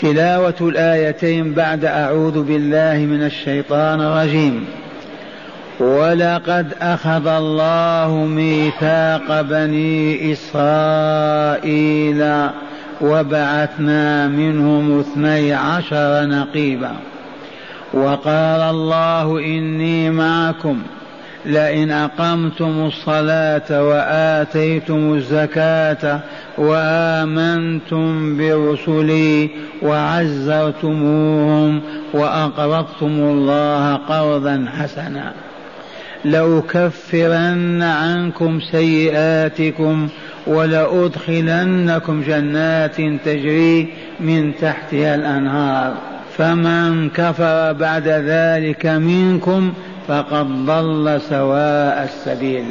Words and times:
تلاوة 0.00 0.54
الآيتين 0.60 1.54
بعد 1.54 1.84
أعوذ 1.84 2.42
بالله 2.42 2.98
من 2.98 3.22
الشيطان 3.22 4.00
الرجيم. 4.00 4.64
ولقد 5.80 6.74
أخذ 6.80 7.26
الله 7.26 8.26
ميثاق 8.26 9.40
بني 9.40 10.32
إسرائيل 10.32 12.24
وبعثنا 13.00 14.28
منهم 14.28 15.00
اثني 15.00 15.52
عشر 15.52 16.26
نقيبا. 16.26 16.92
وقال 17.94 18.60
الله 18.60 19.38
إني 19.38 20.10
معكم 20.10 20.82
لئن 21.46 21.90
أقمتم 21.90 22.86
الصلاة 22.86 23.82
وآتيتم 23.88 25.14
الزكاة 25.14 26.20
وآمنتم 26.58 28.36
برسلي 28.36 29.50
وعزرتموهم 29.82 31.80
وأقرضتم 32.12 33.06
الله 33.06 33.94
قرضا 33.94 34.66
حسنا. 34.78 35.32
لأكفرن 36.24 37.82
عنكم 37.82 38.60
سيئاتكم 38.60 40.08
ولأدخلنكم 40.46 42.22
جنات 42.22 42.96
تجري 43.24 43.88
من 44.20 44.52
تحتها 44.60 45.14
الأنهار. 45.14 45.94
فمن 46.38 47.10
كفر 47.10 47.72
بعد 47.72 48.08
ذلك 48.08 48.86
منكم 48.86 49.72
فقد 50.08 50.66
ضل 50.66 51.20
سواء 51.28 52.04
السبيل. 52.04 52.64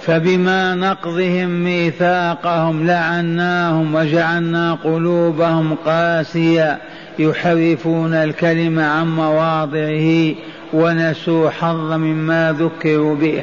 فبما 0.00 0.74
نقضهم 0.74 1.64
ميثاقهم 1.64 2.86
لعناهم 2.86 3.94
وجعلنا 3.94 4.74
قلوبهم 4.74 5.76
قاسية 5.86 6.78
يحرفون 7.18 8.14
الكلم 8.14 8.78
عن 8.78 9.16
مواضعه 9.16 10.34
ونسوا 10.72 11.50
حظ 11.50 11.92
مما 11.92 12.56
ذكروا 12.58 13.16
به. 13.16 13.42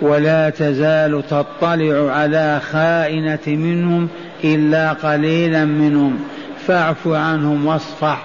ولا 0.00 0.50
تزال 0.50 1.22
تطلع 1.30 2.12
على 2.12 2.60
خائنة 2.72 3.46
منهم 3.46 4.08
إلا 4.44 4.92
قليلا 4.92 5.64
منهم. 5.64 6.18
فاعف 6.66 7.08
عنهم 7.08 7.66
واصفح 7.66 8.22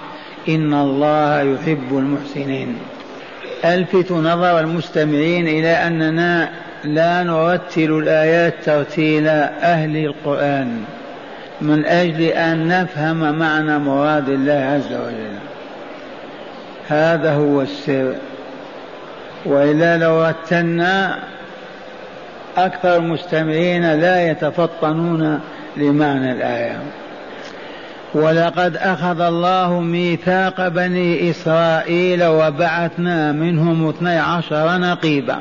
إن 0.48 0.74
الله 0.74 1.40
يحب 1.40 1.98
المحسنين. 1.98 2.76
ألفت 3.64 4.12
نظر 4.12 4.60
المستمعين 4.60 5.48
إلى 5.48 5.68
أننا 5.68 6.48
لا 6.84 7.22
نرتل 7.22 7.92
الآيات 7.92 8.54
ترتيل 8.64 9.28
أهل 9.28 9.96
القرآن 9.96 10.84
من 11.60 11.84
أجل 11.86 12.22
أن 12.22 12.68
نفهم 12.68 13.38
معنى 13.38 13.78
مراد 13.78 14.28
الله 14.28 14.52
عز 14.52 14.92
وجل. 14.92 15.38
هذا 16.88 17.34
هو 17.34 17.62
السر. 17.62 18.14
وإلا 19.44 19.96
لو 19.96 20.24
رتلنا 20.24 21.18
أكثر 22.56 22.96
المستمعين 22.96 23.94
لا 24.00 24.30
يتفطنون 24.30 25.40
لمعنى 25.76 26.32
الآية. 26.32 26.76
ولقد 28.14 28.76
أخذ 28.76 29.20
الله 29.20 29.80
ميثاق 29.80 30.68
بني 30.68 31.30
إسرائيل 31.30 32.24
وبعثنا 32.24 33.32
منهم 33.32 33.88
اثني 33.88 34.18
عشر 34.18 34.78
نقيبا. 34.78 35.38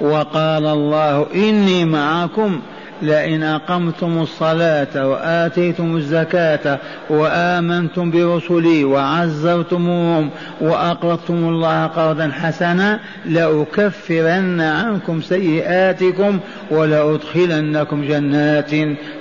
وقال 0.00 0.66
الله 0.66 1.26
إني 1.34 1.84
معكم 1.84 2.60
لئن 3.02 3.42
أقمتم 3.42 4.22
الصلاة 4.22 5.08
وآتيتم 5.08 5.96
الزكاة 5.96 6.78
وآمنتم 7.10 8.10
برسلي 8.10 8.84
وعزرتموهم 8.84 10.30
وأقرضتم 10.60 11.34
الله 11.34 11.86
قرضا 11.86 12.30
حسنا 12.32 13.00
لأكفرن 13.26 14.60
عنكم 14.60 15.20
سيئاتكم 15.20 16.38
ولأدخلنكم 16.70 18.04
جنات 18.04 18.70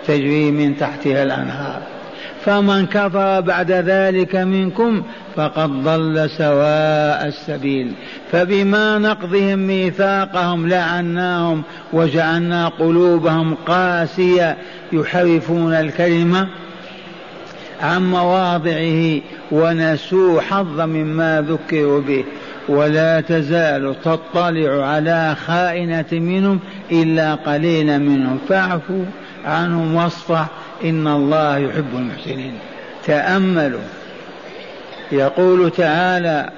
تجري 0.07 0.51
من 0.51 0.78
تحتها 0.78 1.23
الأنهار. 1.23 2.00
فمن 2.46 2.85
كفر 2.85 3.41
بعد 3.41 3.72
ذلك 3.72 4.35
منكم 4.35 5.03
فقد 5.35 5.69
ضل 5.84 6.29
سواء 6.38 7.28
السبيل. 7.28 7.91
فبما 8.31 8.97
نقضهم 8.97 9.59
ميثاقهم 9.59 10.68
لعناهم 10.68 11.63
وجعلنا 11.94 12.68
قلوبهم 12.68 13.56
قاسية 13.56 14.57
يحرفون 14.94 15.74
الكلمة 15.74 16.47
عن 17.81 18.12
مواضعه 18.12 19.22
ونسوا 19.52 20.41
حظا 20.41 20.85
مما 20.85 21.46
ذكروا 21.50 22.02
به. 22.02 22.23
ولا 22.69 23.22
تزال 23.22 23.96
تطلع 24.03 24.85
على 24.85 25.35
خائنة 25.46 26.06
منهم 26.12 26.59
إلا 26.91 27.35
قليلا 27.35 27.97
منهم. 27.97 28.38
فاعفوا. 28.50 29.06
عنهم 29.46 29.96
واصفح 29.96 30.47
إن 30.84 31.07
الله 31.07 31.57
يحب 31.57 31.96
المحسنين. 31.96 32.53
تأملوا. 33.06 33.81
يقول 35.12 35.72
تعالى 35.72 36.50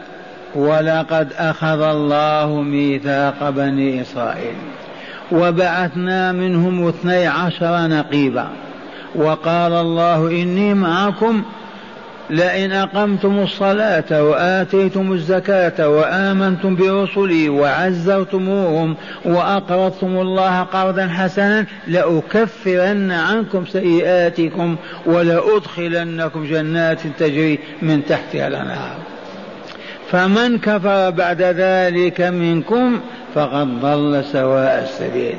ولقد 0.56 1.34
أخذ 1.38 1.82
الله 1.82 2.62
ميثاق 2.62 3.50
بني 3.50 4.02
إسرائيل 4.02 4.56
وبعثنا 5.32 6.32
منهم 6.32 6.88
اثني 6.88 7.28
عشر 7.28 7.88
نقيبا 7.88 8.48
وقال 9.16 9.74
الله 9.74 10.28
إني 10.28 10.74
معكم 10.74 11.44
لئن 12.30 12.72
أقمتم 12.72 13.40
الصلاة 13.40 14.24
وآتيتم 14.24 15.14
الزكاة 15.14 15.90
وآمنتم 15.90 16.76
برسلي 16.76 17.50
وعزرتموهم 17.50 18.96
وأقرضتم 19.26 20.18
الله 20.22 20.62
قرضا 20.62 21.08
حسنا 21.08 21.66
لأكفرن 21.88 23.12
عنكم 23.12 23.66
سيئاتكم 23.66 24.76
ولأدخلنكم 25.06 26.46
جنات 26.46 27.00
تجري 27.20 27.60
من 27.82 28.06
تحتها 28.06 28.48
الأنهار. 28.48 28.98
فمن 30.12 30.58
كفر 30.58 31.10
بعد 31.10 31.42
ذلك 31.42 32.22
منكم 32.22 33.00
فقد 33.36 33.82
ضل 33.82 34.24
سواء 34.32 34.84
السبيل. 34.84 35.38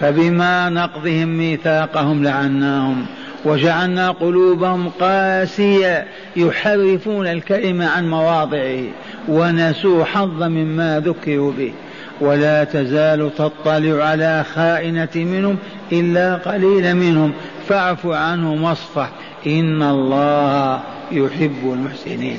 فبما 0.00 0.68
نقضهم 0.68 1.28
ميثاقهم 1.28 2.24
لعناهم 2.24 3.06
وجعلنا 3.44 4.10
قلوبهم 4.10 4.88
قاسية 5.00 6.06
يحرفون 6.36 7.26
الكلمة 7.26 7.86
عن 7.86 8.10
مواضعه 8.10 8.84
ونسوا 9.28 10.04
حظا 10.04 10.48
مما 10.48 11.00
ذكروا 11.00 11.52
به. 11.52 11.72
ولا 12.20 12.64
تزال 12.64 13.30
تطلع 13.38 14.04
على 14.04 14.44
خائنة 14.54 15.08
منهم 15.14 15.56
إلا 15.92 16.34
قليلا 16.34 16.94
منهم. 16.94 17.32
فاعف 17.68 18.06
عنهم 18.06 18.62
واصفح. 18.62 19.08
إن 19.46 19.82
الله 19.82 20.80
يحب 21.12 21.72
المحسنين. 21.72 22.38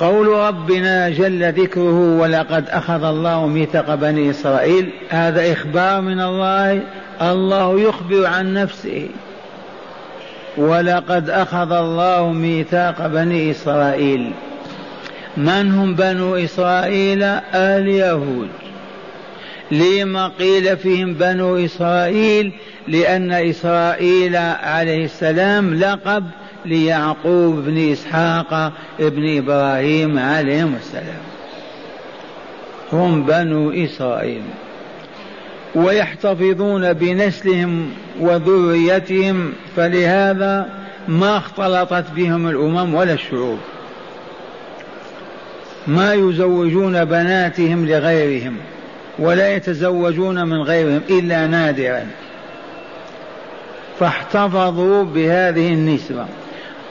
قول 0.00 0.28
ربنا 0.28 1.08
جل 1.08 1.52
ذكره 1.52 2.18
ولقد 2.18 2.68
أخذ 2.68 3.04
الله 3.04 3.46
ميثاق 3.46 3.94
بني 3.94 4.30
إسرائيل 4.30 4.90
هذا 5.08 5.52
إخبار 5.52 6.00
من 6.00 6.20
الله 6.20 6.82
الله 7.22 7.80
يخبر 7.80 8.26
عن 8.26 8.54
نفسه. 8.54 9.08
ولقد 10.56 11.30
أخذ 11.30 11.72
الله 11.72 12.32
ميثاق 12.32 13.06
بني 13.06 13.50
إسرائيل. 13.50 14.32
من 15.36 15.72
هم 15.72 15.94
بنو 15.94 16.36
إسرائيل؟ 16.36 17.22
اليهود 17.54 18.48
لما 19.70 20.28
قيل 20.28 20.76
فيهم 20.76 21.14
بنو 21.14 21.56
إسرائيل؟ 21.56 22.52
لأن 22.88 23.32
إسرائيل 23.32 24.36
عليه 24.62 25.04
السلام 25.04 25.74
لقب 25.74 26.24
ليعقوب 26.64 27.64
بن 27.64 27.92
إسحاق 27.92 28.72
بن 28.98 29.38
إبراهيم 29.38 30.18
عليهم 30.18 30.74
السلام. 30.74 31.22
هم 32.92 33.22
بنو 33.22 33.70
إسرائيل. 33.70 34.42
ويحتفظون 35.74 36.92
بنسلهم 36.92 37.90
وذريتهم 38.20 39.52
فلهذا 39.76 40.68
ما 41.08 41.36
اختلطت 41.36 42.04
بهم 42.16 42.48
الأمم 42.48 42.94
ولا 42.94 43.12
الشعوب. 43.12 43.58
ما 45.86 46.14
يزوجون 46.14 47.04
بناتهم 47.04 47.86
لغيرهم 47.86 48.56
ولا 49.18 49.54
يتزوجون 49.54 50.48
من 50.48 50.62
غيرهم 50.62 51.00
إلا 51.10 51.46
نادرا. 51.46 52.06
فاحتفظوا 54.00 55.04
بهذه 55.04 55.72
النسبة 55.72 56.26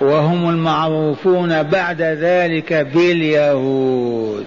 وهم 0.01 0.49
المعروفون 0.49 1.63
بعد 1.63 2.01
ذلك 2.01 2.73
باليهود. 2.73 4.45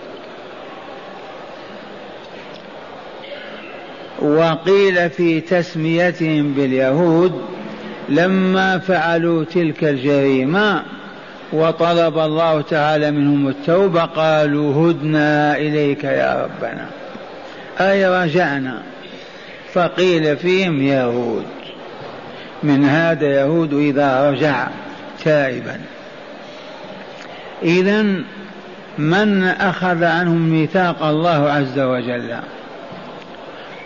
وقيل 4.21 5.11
في 5.11 5.41
تسميتهم 5.41 6.53
باليهود 6.53 7.43
لما 8.09 8.79
فعلوا 8.79 9.45
تلك 9.45 9.85
الجريمة 9.85 10.83
وطلب 11.53 12.19
الله 12.19 12.61
تعالى 12.61 13.11
منهم 13.11 13.49
التوبة 13.49 14.05
قالوا 14.05 14.91
هدنا 14.91 15.57
إليك 15.57 16.05
يا 16.05 16.43
ربنا. 16.43 16.87
أي 17.81 18.25
رجعنا. 18.25 18.83
فقيل 19.73 20.37
فيهم 20.37 20.83
يهود. 20.83 21.45
من 22.63 22.85
هذا 22.85 23.27
يهود 23.27 23.75
إذا 23.75 24.31
رجع 24.31 24.69
تائبا. 25.25 25.81
إذا 27.63 28.03
من 28.99 29.45
أخذ 29.45 30.05
عنهم 30.05 30.51
ميثاق 30.51 31.03
الله 31.03 31.51
عز 31.51 31.79
وجل؟ 31.79 32.37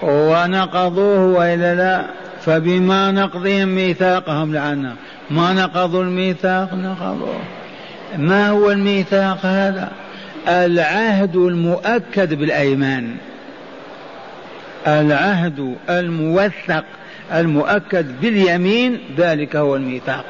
ونقضوه 0.05 1.27
وإلا 1.27 1.75
لا 1.75 2.05
فبما 2.45 3.11
نقضهم 3.11 3.69
ميثاقهم 3.69 4.55
لعنا. 4.55 4.95
ما 5.31 5.53
نقضوا 5.53 6.03
الميثاق 6.03 6.75
نقضوه. 6.75 7.41
ما 8.19 8.49
هو 8.49 8.71
الميثاق 8.71 9.47
هذا؟ 9.47 9.89
العهد 10.49 11.37
المؤكد 11.37 12.35
بالأيمان. 12.35 13.17
العهد 14.87 15.77
الموثق 15.91 16.85
المؤكد 17.35 18.21
باليمين 18.21 18.99
ذلك 19.17 19.56
هو 19.56 19.77
الميثاق. 19.77 20.25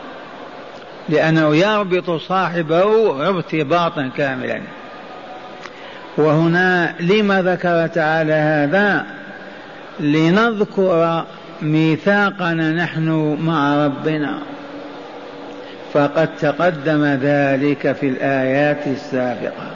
لأنه 1.08 1.56
يربط 1.56 2.10
صاحبه 2.10 3.28
ارتباطا 3.28 4.10
كاملا. 4.16 4.60
وهنا 6.16 6.94
لما 7.00 7.42
ذكر 7.42 7.86
تعالى 7.86 8.32
هذا؟ 8.32 9.06
لنذكر 10.00 11.24
ميثاقنا 11.62 12.70
نحن 12.72 13.38
مع 13.42 13.86
ربنا. 13.86 14.38
فقد 15.92 16.28
تقدم 16.40 17.04
ذلك 17.04 17.92
في 18.00 18.08
الآيات 18.08 18.86
السابقة. 18.86 19.70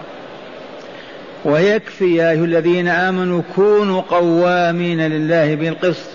ويكفي 1.45 2.17
يا 2.17 2.31
أيها 2.31 2.45
الذين 2.45 2.89
آمنوا 2.89 3.43
كونوا 3.55 4.01
قوامين 4.01 5.01
لله 5.01 5.55
بالقسط. 5.55 6.11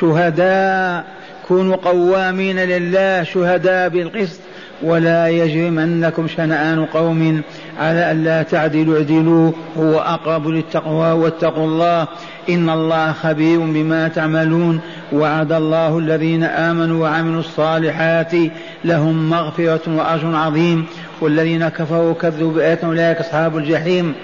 شهداء 0.00 1.04
كونوا 1.48 1.76
قوامين 1.76 2.58
لله 2.58 3.22
شهداء 3.22 3.88
بالقسط. 3.88 4.40
ولا 4.82 5.28
يجرمنكم 5.28 6.28
شنآن 6.28 6.84
قوم 6.84 7.42
على 7.78 8.12
ألا 8.12 8.42
تعدلوا 8.42 8.96
اعدلوا 8.96 9.52
هو 9.78 9.98
أقرب 9.98 10.48
للتقوى 10.48 11.12
واتقوا 11.12 11.66
الله. 11.66 12.06
إن 12.48 12.70
الله 12.70 13.12
خبير 13.12 13.58
بما 13.60 14.08
تعملون. 14.08 14.80
وعد 15.12 15.52
الله 15.52 15.98
الذين 15.98 16.44
آمنوا 16.44 17.02
وعملوا 17.02 17.40
الصالحات 17.40 18.32
لهم 18.84 19.30
مغفرة 19.30 19.80
وأجر 19.86 20.36
عظيم. 20.36 20.86
والذين 21.20 21.68
كفروا 21.68 22.14
كذبوا 22.14 22.52
بآياتنا 22.52 22.88
أولئك 22.88 23.18
أصحاب 23.18 23.56
الجحيم. 23.56 24.14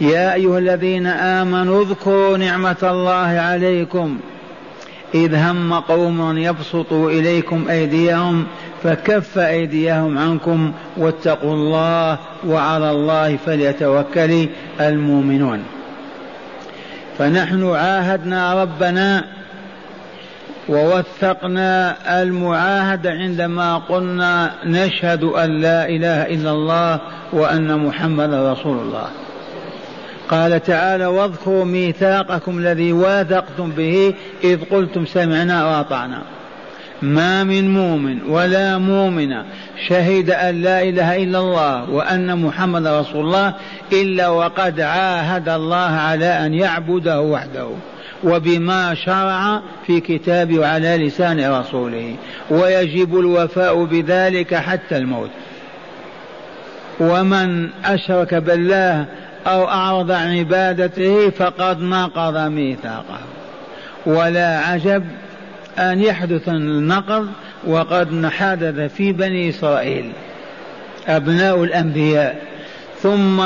يا 0.00 0.34
أيها 0.34 0.58
الذين 0.58 1.06
آمنوا 1.06 1.82
اذكروا 1.82 2.36
نعمة 2.36 2.76
الله 2.82 3.40
عليكم. 3.40 4.18
إذ 5.14 5.34
هم 5.34 5.74
قوم 5.74 6.38
يبسطوا 6.38 7.10
إليكم 7.10 7.64
أيديهم 7.70 8.44
فكف 8.84 9.38
أيديهم 9.38 10.18
عنكم 10.18 10.72
واتقوا 10.96 11.54
الله 11.54 12.18
وعلى 12.46 12.90
الله 12.90 13.36
فليتوكل 13.36 14.48
المؤمنون. 14.80 15.62
فنحن 17.18 17.70
عاهدنا 17.70 18.62
ربنا 18.62 19.24
ووثقنا 20.68 21.96
المعاهدة 22.22 23.10
عندما 23.10 23.78
قلنا 23.78 24.50
نشهد 24.64 25.24
أن 25.24 25.60
لا 25.60 25.88
إله 25.88 26.22
إلا 26.22 26.50
الله 26.50 27.00
وأن 27.32 27.78
محمدا 27.78 28.52
رسول 28.52 28.78
الله. 28.78 29.06
قال 30.28 30.62
تعالى 30.62 31.06
واذكروا 31.06 31.64
ميثاقكم 31.64 32.58
الذي 32.58 32.92
واثقتم 32.92 33.70
به 33.70 34.14
إذ 34.44 34.64
قلتم 34.64 35.06
سمعنا 35.06 35.66
وأطعنا. 35.66 36.33
ما 37.02 37.44
من 37.44 37.74
مؤمن 37.74 38.22
ولا 38.22 38.78
مؤمنة 38.78 39.44
شهد 39.88 40.30
أن 40.30 40.62
لا 40.62 40.82
إله 40.82 41.16
إلا 41.16 41.38
الله 41.38 41.90
وأن 41.90 42.38
محمد 42.38 42.86
رسول 42.86 43.24
الله 43.24 43.54
إلا 43.92 44.28
وقد 44.28 44.80
عاهد 44.80 45.48
الله 45.48 45.90
على 45.90 46.26
أن 46.26 46.54
يعبده 46.54 47.20
وحده 47.20 47.68
وبما 48.24 48.94
شرع 48.94 49.62
في 49.86 50.00
كتابه 50.00 50.58
وعلى 50.58 50.96
لسان 50.96 51.50
رسوله 51.60 52.16
ويجب 52.50 53.18
الوفاء 53.18 53.84
بذلك 53.84 54.54
حتى 54.54 54.96
الموت. 54.96 55.30
ومن 57.00 57.68
أشرك 57.84 58.34
بالله 58.34 59.06
أو 59.46 59.68
أعرض 59.68 60.10
عن 60.10 60.38
عبادته 60.38 61.30
فقد 61.30 61.82
نقض 61.82 62.36
ميثاقه. 62.36 63.20
ولا 64.06 64.58
عجب 64.58 65.04
أن 65.78 66.00
يحدث 66.00 66.48
النقض 66.48 67.28
وقد 67.66 68.26
حدث 68.26 68.94
في 68.94 69.12
بني 69.12 69.48
إسرائيل 69.48 70.12
أبناء 71.08 71.64
الأنبياء. 71.64 72.42
ثم 73.02 73.40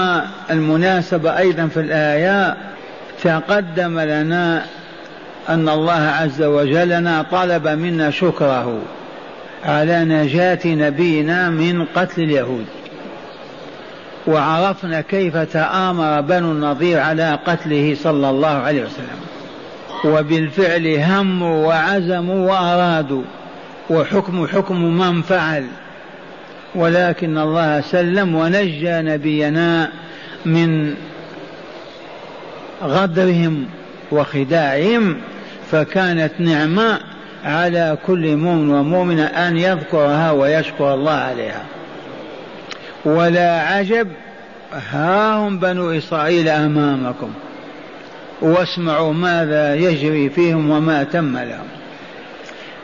المناسبة 0.50 1.38
أيضا 1.38 1.66
في 1.66 1.80
الآية 1.80 2.56
تقدم 3.22 4.00
لنا 4.00 4.64
أن 5.48 5.68
الله 5.68 5.92
عز 5.92 6.42
وجل 6.42 7.24
طلب 7.30 7.68
منا 7.68 8.10
شكره 8.10 8.78
على 9.64 10.04
نجاة 10.04 10.58
نبينا 10.66 11.50
من 11.50 11.84
قتل 11.84 12.22
اليهود. 12.22 12.64
وعرفنا 14.26 15.00
كيف 15.00 15.36
تآمر 15.36 16.20
بنو 16.20 16.52
النضير 16.52 17.00
على 17.00 17.38
قتله 17.46 17.96
صلى 18.02 18.30
الله 18.30 18.48
عليه 18.48 18.82
وسلم. 18.82 19.27
وبالفعل 20.04 20.86
هموا 20.86 21.66
وعزموا 21.66 22.50
وأرادوا 22.50 23.22
وحكم 23.90 24.46
حكم 24.46 24.98
من 24.98 25.22
فعل. 25.22 25.64
ولكن 26.74 27.38
الله 27.38 27.80
سلم 27.80 28.34
ونجى 28.34 29.02
نبينا 29.02 29.90
من 30.46 30.94
غدرهم 32.82 33.66
وخداعهم 34.12 35.16
فكانت 35.70 36.32
نعمة 36.38 36.98
على 37.44 37.98
كل 38.06 38.36
مؤمن 38.36 38.70
ومؤمنة 38.70 39.24
أن 39.24 39.56
يذكرها 39.56 40.30
ويشكر 40.30 40.94
الله 40.94 41.12
عليها. 41.12 41.64
ولا 43.04 43.60
عجب 43.60 44.08
ها 44.90 45.34
هم 45.34 45.58
بنو 45.58 45.90
إسرائيل 45.90 46.48
أمامكم. 46.48 47.30
واسمعوا 48.40 49.12
ماذا 49.12 49.74
يجري 49.74 50.30
فيهم 50.30 50.70
وما 50.70 51.04
تم 51.04 51.38
لهم. 51.38 51.68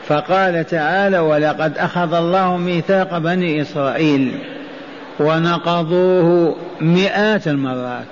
فقال 0.07 0.65
تعالى 0.65 1.19
ولقد 1.19 1.77
أخذ 1.77 2.13
الله 2.13 2.57
ميثاق 2.57 3.17
بني 3.17 3.61
إسرائيل 3.61 4.39
ونقضوه 5.19 6.55
مئات 6.81 7.47
المرات. 7.47 8.05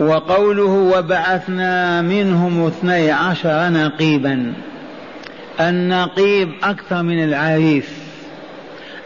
وقوله 0.00 0.92
وبعثنا 0.98 2.02
منهم 2.02 2.66
اثني 2.66 3.10
عشر 3.10 3.68
نقيبا 3.68 4.52
النقيب 5.60 6.52
أكثر 6.62 7.02
من 7.02 7.24
العريف. 7.24 8.04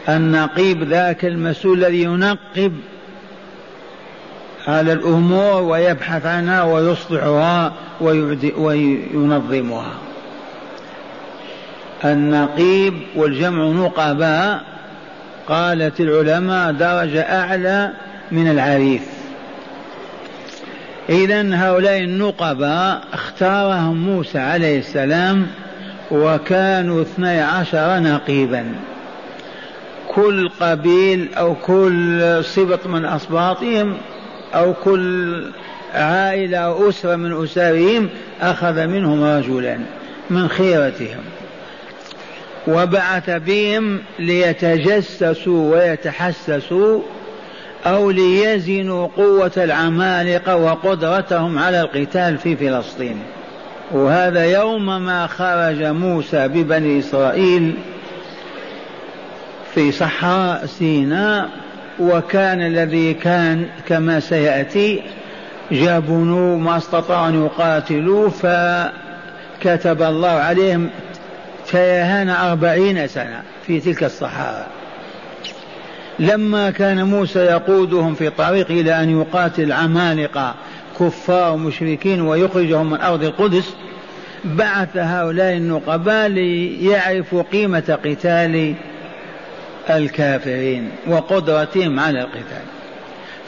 النقيب 0.09 0.83
ذاك 0.83 1.25
المسؤول 1.25 1.77
الذي 1.85 2.03
ينقب 2.03 2.73
على 4.69 4.93
الأمور 4.93 5.61
ويبحث 5.61 6.25
عنها 6.25 6.63
ويصلحها 6.63 7.73
وينظمها. 8.57 9.93
النقيب 12.05 12.93
والجمع 13.15 13.63
نقباء 13.63 14.61
قالت 15.47 15.99
العلماء 15.99 16.71
درجة 16.71 17.21
أعلى 17.21 17.91
من 18.31 18.51
العريف. 18.51 19.01
إذا 21.09 21.55
هؤلاء 21.55 21.97
النقباء 21.97 23.01
اختارهم 23.13 23.97
موسى 23.97 24.39
عليه 24.39 24.79
السلام 24.79 25.47
وكانوا 26.11 27.01
اثني 27.01 27.41
عشر 27.41 27.99
نقيبا. 27.99 28.75
كل 30.07 30.49
قبيل 30.49 31.33
أو 31.37 31.55
كل 31.55 32.39
سبط 32.43 32.87
من 32.87 33.05
أسباطهم 33.05 33.97
أو 34.55 34.73
كل 34.73 35.43
عائلة 35.93 36.57
أو 36.57 36.89
أسرة 36.89 37.15
من 37.15 37.43
أسرهم 37.43 38.09
أخذ 38.41 38.87
منهم 38.87 39.23
رجلا 39.23 39.79
من 40.29 40.47
خيرتهم 40.47 41.23
وبعث 42.67 43.29
بهم 43.29 44.01
ليتجسسوا 44.19 45.75
ويتحسسوا 45.75 47.01
أو 47.85 48.11
ليزنوا 48.11 49.07
قوة 49.17 49.51
العمالقة 49.57 50.55
وقدرتهم 50.55 51.59
على 51.59 51.81
القتال 51.81 52.37
في 52.37 52.55
فلسطين. 52.55 53.19
وهذا 53.91 54.45
يوم 54.45 54.85
ما 54.85 55.27
خرج 55.27 55.83
موسى 55.83 56.47
ببني 56.47 56.99
إسرائيل 56.99 57.73
في 59.73 59.91
صحراء 59.91 60.65
سيناء 60.65 61.49
وكان 61.99 62.61
الذي 62.61 63.13
كان 63.13 63.65
كما 63.87 64.19
سيأتي 64.19 65.01
جابنوا 65.71 66.57
ما 66.57 66.77
استطاعوا 66.77 67.27
أن 67.27 67.45
يقاتلوا 67.45 68.29
فكتب 68.29 70.01
الله 70.01 70.29
عليهم 70.29 70.89
تيهان 71.71 72.29
أربعين 72.29 73.07
سنة 73.07 73.41
في 73.67 73.79
تلك 73.79 74.03
الصحراء 74.03 74.67
لما 76.19 76.71
كان 76.71 77.03
موسى 77.03 77.39
يقودهم 77.39 78.13
في 78.13 78.29
طريق 78.29 78.71
إلى 78.71 79.03
أن 79.03 79.21
يقاتل 79.21 79.71
عمالقة 79.71 80.55
كفار 80.99 81.57
مشركين 81.57 82.21
ويخرجهم 82.21 82.89
من 82.89 83.01
أرض 83.01 83.23
القدس 83.23 83.73
بعث 84.45 84.97
هؤلاء 84.97 85.53
النقباء 85.53 86.27
ليعرفوا 86.27 87.43
قيمة 87.51 87.99
قتال 88.05 88.75
الكافرين 89.89 90.91
وقدرتهم 91.07 91.99
على 91.99 92.21
القتال. 92.21 92.65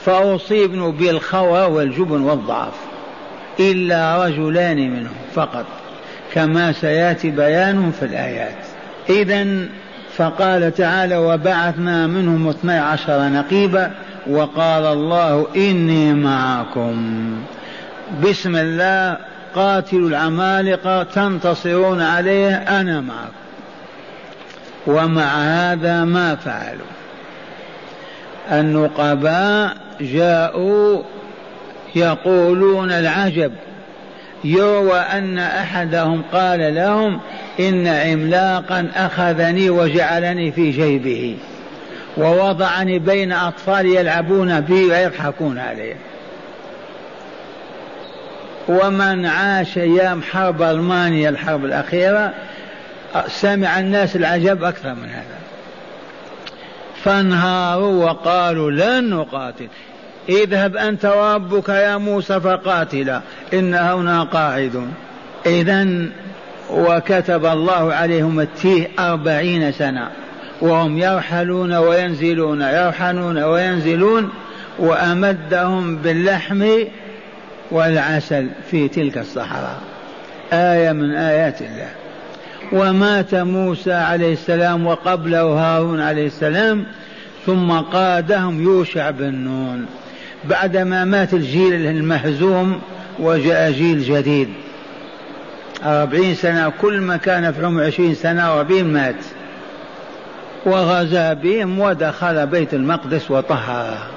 فأصيبن 0.06 0.92
بالخوى 0.92 1.62
والجبن 1.62 2.22
والضعف 2.22 2.74
إلا 3.60 4.26
رجلان 4.26 4.78
منهم 4.78 5.16
فقط 5.34 5.66
كما 6.34 6.72
سيأتي 6.72 7.30
بيان 7.30 7.92
في 7.92 8.06
الآيات. 8.06 8.56
إذا 9.10 9.68
فقال 10.18 10.74
تعالى 10.74 11.18
وبعثنا 11.18 12.08
منهم 12.08 12.48
اثني 12.48 12.78
عشر 12.78 13.30
نقيبا 13.30 13.92
وقال 14.30 14.86
الله 14.86 15.48
إني 15.56 16.14
معكم. 16.14 17.36
بسم 18.24 18.56
الله 18.56 19.18
قاتلوا 19.56 20.10
العمالقة 20.10 21.04
تنتصرون 21.04 22.02
عليه 22.02 22.56
أنا 22.56 23.02
معكم. 23.02 23.41
ومع 24.88 25.42
هذا 25.42 26.04
ما 26.04 26.36
فعلوا. 26.36 26.86
النقباء 28.52 29.78
جاءوا 30.02 31.02
يقولون 31.96 32.92
العجب. 32.92 33.52
يروى 34.44 35.00
أن 35.00 35.38
أحدهم 35.38 36.24
قال 36.34 36.76
لهم 36.76 37.20
إن 37.60 37.88
عملاقا 37.88 38.88
أخذني 38.96 39.70
وجعلني 39.70 40.52
في 40.52 40.72
جيبه 40.72 41.38
ووضعني 42.18 43.00
بين 43.00 43.32
أطفال 43.32 43.86
يلعبون 43.86 44.62
بي 44.62 44.86
ويضحكون 44.86 45.60
عليه. 45.60 45.96
ومن 48.68 49.26
عاش 49.26 49.78
أيام 49.78 50.22
حرب 50.22 50.62
ألمانيا 50.62 51.30
الحرب 51.30 51.66
الأخيرة 51.66 52.34
سمع 53.28 53.80
الناس 53.80 54.16
العجب 54.16 54.64
أكثر 54.64 54.94
من 54.94 55.10
هذا. 55.10 55.38
فانهاروا 57.04 58.06
وقالوا 58.06 58.72
لن 58.72 59.10
نقاتل. 59.10 59.68
اذهب 60.30 60.78
أنت 60.78 61.06
وربك 61.06 61.70
يا 61.70 61.98
موسى 61.98 62.40
فقاتلا. 62.40 63.22
إن 63.54 63.74
هنا 63.74 64.24
قاعدون 64.24 64.94
إذا 65.46 65.88
وكتب 66.70 67.46
الله 67.46 67.94
عليهم 67.94 68.40
التيه 68.40 68.88
أربعين 69.00 69.72
سنة. 69.72 70.10
وهم 70.62 70.98
يرحلون 70.98 71.74
وينزلون 71.74 72.62
يرحلون 72.62 73.44
وينزلون 73.44 74.30
وأمدهم 74.80 75.96
باللحم 75.96 76.70
والعسل 77.72 78.48
في 78.72 78.88
تلك 78.88 79.18
الصحراء. 79.18 79.82
آية 80.54 80.92
من 80.92 81.16
آيات 81.16 81.62
الله. 81.62 82.01
ومات 82.72 83.36
موسى 83.36 83.94
عليه 83.94 84.34
السلام 84.34 84.88
وقبله 84.88 85.42
هارون 85.42 86.02
عليه 86.02 86.28
السلام 86.28 86.86
ثم 87.46 87.72
قادهم 87.72 88.64
يوشع 88.64 89.10
بن 89.10 89.36
نون. 89.36 89.86
بعدما 90.50 91.06
مات 91.06 91.34
الجيل 91.34 91.74
المهزوم 91.74 92.82
وجاء 93.20 93.72
جيل 93.72 94.02
جديد. 94.02 94.50
أربعين 95.84 96.36
سنة 96.36 96.74
كل 96.82 97.02
ما 97.02 97.18
كان 97.18 97.52
في 97.52 97.66
عمر 97.66 97.84
عشرين 97.84 98.16
سنة 98.16 98.56
وأربعين 98.56 98.94
مات. 98.94 99.16
وغزا 100.66 101.34
بهم 101.34 101.80
ودخل 101.80 102.48
بيت 102.48 102.74
المقدس 102.74 103.32
وطهره 103.32 104.08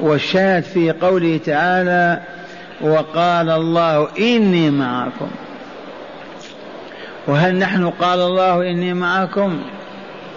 والشاهد 0.00 0.62
في 0.62 0.90
قوله 0.90 1.40
تعالى 1.46 2.20
وقال 2.80 3.50
الله 3.50 4.08
إني 4.18 4.70
معكم 4.70 5.30
وهل 7.26 7.58
نحن 7.58 7.90
قال 7.90 8.20
الله 8.20 8.70
إني 8.70 8.94
معكم؟ 8.94 9.58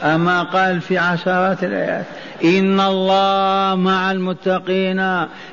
أما 0.03 0.43
قال 0.43 0.81
في 0.81 0.97
عشرات 0.97 1.63
الآيات 1.63 2.05
إن 2.43 2.79
الله 2.79 3.75
مع 3.75 4.11
المتقين 4.11 4.99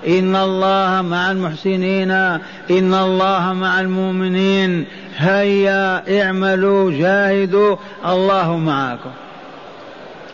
إن 0.06 0.36
الله 0.36 1.02
مع 1.02 1.30
المحسنين 1.30 2.10
إن 2.10 2.94
الله 2.94 3.52
مع 3.52 3.80
المؤمنين. 3.80 4.86
هيا 5.16 6.02
اعملوا 6.22 6.90
جاهدوا 6.90 7.76
الله 8.06 8.56
معكم. 8.56 9.10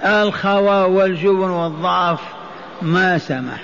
الخوى 0.05 0.85
والجبن 0.85 1.51
والضعف 1.51 2.21
ما 2.83 3.19
سمح. 3.19 3.63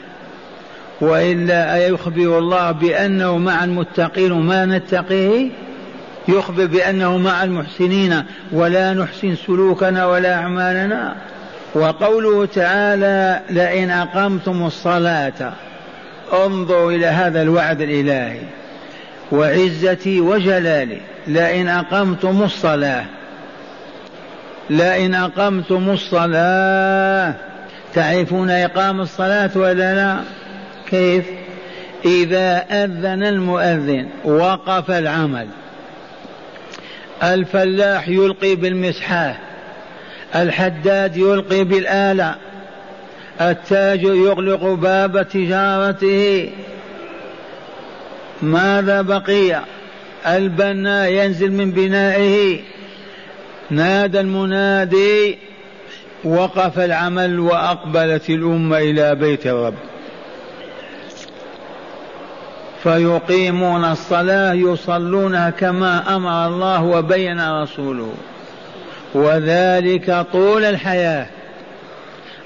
وإلا 1.01 1.75
أيخبر 1.75 2.39
الله 2.39 2.73
بأنه 2.73 3.39
مع 3.39 3.65
المتقين 3.65 4.33
ما 4.33 4.67
نتقيه؟ 4.67 5.51
يخبر 6.29 6.67
بأنه 6.67 7.19
مع 7.19 7.45
المحسنين 7.45 8.23
ولا 8.53 8.95
نحسن 8.95 9.37
سلوكنا 9.47 10.07
ولا 10.07 10.35
أعمالنا. 10.35 11.15
وقوله 11.75 12.47
تعالى 12.47 13.41
لئن 13.51 13.91
أقمتم 13.91 14.67
الصلاة 14.67 15.53
انظروا 16.33 16.93
إلى 16.93 17.07
هذا 17.07 17.43
الوعد 17.43 17.81
الإلهي. 17.81 18.41
وعزتي 19.33 20.21
وجلالي 20.21 21.01
لئن 21.27 21.69
أقمتم 21.69 22.43
الصلاة 22.43 23.05
لئن 24.71 25.15
أقمتم 25.15 25.91
الصلاة. 25.91 27.35
تعرفون 27.95 28.51
إقام 28.51 29.01
الصلاة 29.01 29.51
ولا 29.55 29.95
لا؟ 29.95 30.17
كيف؟ 30.91 31.25
إذا 32.05 32.65
أذن 32.71 33.23
المؤذن 33.23 34.09
وقف 34.25 34.91
العمل. 34.91 35.47
الفلاح 37.23 38.09
يلقي 38.09 38.55
بالمسحاه 38.55 39.37
الحداد 40.35 41.17
يلقي 41.17 41.65
بالآلة 41.65 42.35
التاجر 43.41 44.15
يغلق 44.15 44.65
باب 44.65 45.29
تجارته. 45.29 46.51
ماذا 48.43 49.03
بقي؟ 49.03 49.63
البناء 50.27 51.13
ينزل 51.13 51.53
من 51.53 51.71
بنائه. 51.71 52.61
نادى 53.71 54.21
المنادي 54.21 55.39
وقف 56.25 56.79
العمل 56.79 57.41
وأقبلت 57.41 58.31
الأمة 58.31 58.79
إلى 58.79 59.15
بيت 59.15 59.47
الرب. 59.47 59.75
فيقيمون 62.83 63.85
الصلاة 63.85 64.53
يصلونها 64.53 65.51
كما 65.51 66.17
أمر 66.17 66.47
الله 66.47 66.83
وبين 66.83 67.51
رسوله. 67.63 68.15
وذلك 69.15 70.27
طول 70.33 70.65
الحياة. 70.65 71.27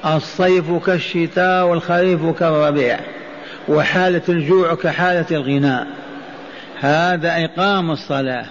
الصيف 0.07 0.73
كالشتاء 0.87 1.67
والخريف 1.67 2.27
كالربيع 2.27 2.99
وحالة 3.69 4.23
الجوع 4.29 4.75
كحالة 4.75 5.27
الغناء. 5.31 5.87
هذا 6.81 7.45
إقام 7.45 7.91
الصلاة. 7.91 8.45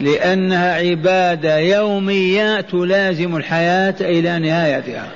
لأنها 0.00 0.74
عبادة 0.74 1.58
يومية 1.58 2.60
تلازم 2.60 3.36
الحياة 3.36 3.94
إلى 4.00 4.38
نهايتها. 4.38 5.06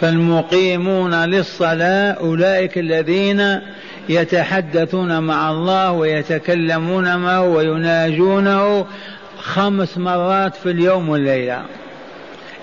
فالمقيمون 0.00 1.14
للصلاة 1.24 2.12
أولئك 2.12 2.78
الذين 2.78 3.60
يتحدثون 4.08 5.22
مع 5.22 5.50
الله 5.50 5.92
ويتكلمون 5.92 7.16
معه 7.16 7.42
ويناجونه 7.42 8.86
خمس 9.40 9.98
مرات 9.98 10.54
في 10.54 10.70
اليوم 10.70 11.08
والليلة. 11.08 11.62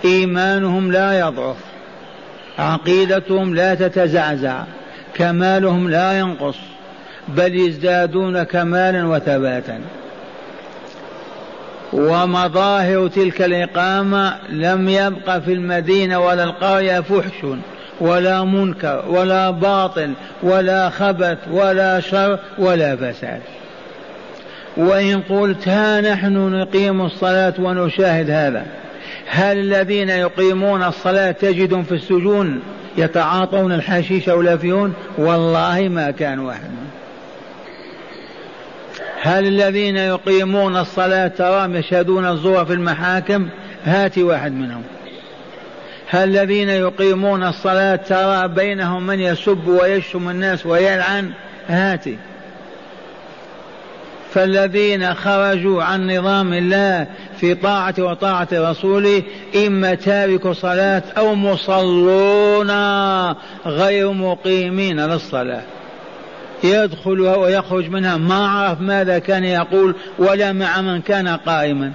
إيمانهم 0.05 0.91
لا 0.91 1.19
يضعف 1.19 1.55
عقيدتهم 2.59 3.55
لا 3.55 3.75
تتزعزع 3.75 4.63
كمالهم 5.13 5.89
لا 5.89 6.19
ينقص 6.19 6.57
بل 7.27 7.55
يزدادون 7.55 8.43
كمالا 8.43 9.07
وثباتا. 9.07 9.81
ومظاهر 11.93 13.07
تلك 13.07 13.41
الإقامة 13.41 14.37
لم 14.49 14.89
يبق 14.89 15.37
في 15.37 15.53
المدينة 15.53 16.19
ولا 16.19 16.43
القرية 16.43 16.99
فحش. 16.99 17.45
ولا 18.03 18.43
منكر 18.43 19.05
ولا 19.07 19.49
باطل 19.49 20.13
ولا 20.43 20.89
خبث 20.89 21.37
ولا 21.51 21.99
شر 21.99 22.39
ولا 22.57 22.95
فساد. 22.95 23.41
وإن 24.77 25.21
قلت 25.21 25.67
ها 25.67 26.01
نحن 26.01 26.37
نقيم 26.37 27.01
الصلاة 27.01 27.53
ونشاهد 27.59 28.29
هذا. 28.29 28.65
هل 29.27 29.57
الذين 29.57 30.09
يقيمون 30.09 30.83
الصلاة 30.83 31.31
تجدهم 31.31 31.83
في 31.83 31.95
السجون 31.95 32.61
يتعاطون 32.97 33.71
الحشيش 33.71 34.29
أو 34.29 34.41
الأفيون؟ 34.41 34.93
والله 35.17 35.87
ما 35.89 36.11
كان 36.11 36.39
واحد 36.39 36.69
هل 39.21 39.47
الذين 39.47 39.97
يقيمون 39.97 40.77
الصلاة 40.77 41.27
تراهم 41.27 41.75
يشهدون 41.75 42.25
الزور 42.25 42.65
في 42.65 42.73
المحاكم؟ 42.73 43.49
هات 43.85 44.17
واحد 44.17 44.51
منهم. 44.51 44.81
الذين 46.13 46.69
يقيمون 46.69 47.43
الصلاة 47.43 47.95
ترى 47.95 48.47
بينهم 48.47 49.07
من 49.07 49.19
يسب 49.19 49.67
ويشتم 49.67 50.29
الناس 50.29 50.65
ويلعن. 50.65 51.31
هاتي. 51.67 52.17
فالذين 54.33 55.13
خرجوا 55.13 55.83
عن 55.83 56.11
نظام 56.11 56.53
الله 56.53 57.07
في 57.37 57.55
طاعة 57.55 57.95
وطاعة 57.99 58.47
رسوله 58.53 59.23
إما 59.67 59.95
تارك 59.95 60.47
صلاة 60.47 61.03
أو 61.17 61.35
مصلون 61.35 62.71
غير 63.65 64.11
مقيمين 64.11 64.99
للصلاة. 64.99 65.61
يدخلها 66.63 67.35
ويخرج 67.35 67.89
منها. 67.89 68.17
ما 68.17 68.47
عرف 68.47 68.81
ماذا 68.81 69.19
كان 69.19 69.43
يقول 69.43 69.95
ولا 70.17 70.51
مع 70.51 70.81
من 70.81 71.01
كان 71.01 71.27
قائما. 71.27 71.91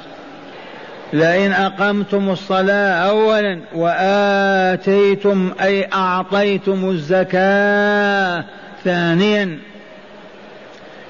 لئن 1.12 1.52
أقمتم 1.52 2.30
الصلاة 2.30 2.92
أولا 3.10 3.60
وآتيتم 3.74 5.52
أي 5.60 5.88
أعطيتم 5.92 6.90
الزكاة 6.90 8.44
ثانيا 8.84 9.58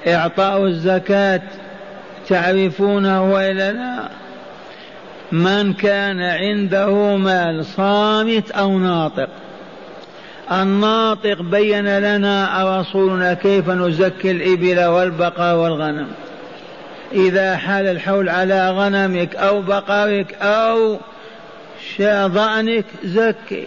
إعطاء 0.06 0.66
الزكاة 0.66 1.40
تعرفونه 2.28 3.32
وإلا 3.32 3.72
لا؟ 3.72 4.08
من 5.32 5.72
كان 5.72 6.20
عنده 6.20 7.16
مال 7.16 7.64
صامت 7.64 8.50
أو 8.50 8.78
ناطق؟ 8.78 9.28
الناطق 10.52 11.42
بين 11.42 11.98
لنا 11.98 12.80
رسولنا 12.80 13.34
كيف 13.34 13.70
نزكي 13.70 14.30
الإبل 14.30 14.84
والبقر 14.84 15.54
والغنم؟ 15.56 16.06
إذا 17.12 17.56
حال 17.56 17.86
الحول 17.86 18.28
على 18.28 18.70
غنمك 18.70 19.36
أو 19.36 19.62
بقرك 19.62 20.34
أو 20.34 20.98
ضأنك 22.26 22.84
زكي. 23.04 23.66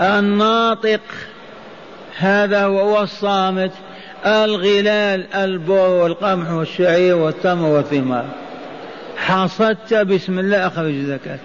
الناطق 0.00 1.00
هذا 2.18 2.64
هو 2.64 3.02
الصامت. 3.02 3.72
الغلال 4.26 5.34
البر 5.34 5.88
والقمح 5.88 6.50
والشعير 6.50 7.16
والتمر 7.16 7.68
والثمار. 7.68 8.26
حصدت 9.16 9.94
بسم 9.94 10.38
الله 10.38 10.66
أخرج 10.66 10.94
زكاة 10.94 11.38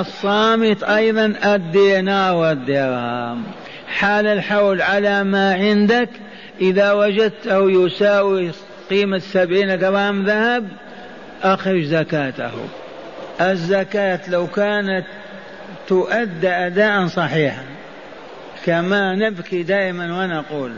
الصامت 0.00 0.82
أيضا 0.82 1.34
الدينار 1.44 2.34
والدرهم. 2.34 3.44
حال 3.88 4.26
الحول 4.26 4.82
على 4.82 5.24
ما 5.24 5.54
عندك 5.54 6.08
إذا 6.60 6.92
وجدته 6.92 7.70
يساوي 7.70 8.50
قيمة 8.90 9.18
سبعين 9.18 9.78
جرام 9.78 10.24
ذهب 10.24 10.68
أخرج 11.42 11.82
زكاته. 11.82 12.52
الزكاة 13.40 14.20
لو 14.30 14.46
كانت 14.46 15.06
تؤدى 15.88 16.48
أداء 16.48 17.06
صحيحا 17.06 17.64
كما 18.64 19.14
نبكي 19.14 19.62
دائما 19.62 20.18
ونقول 20.18 20.72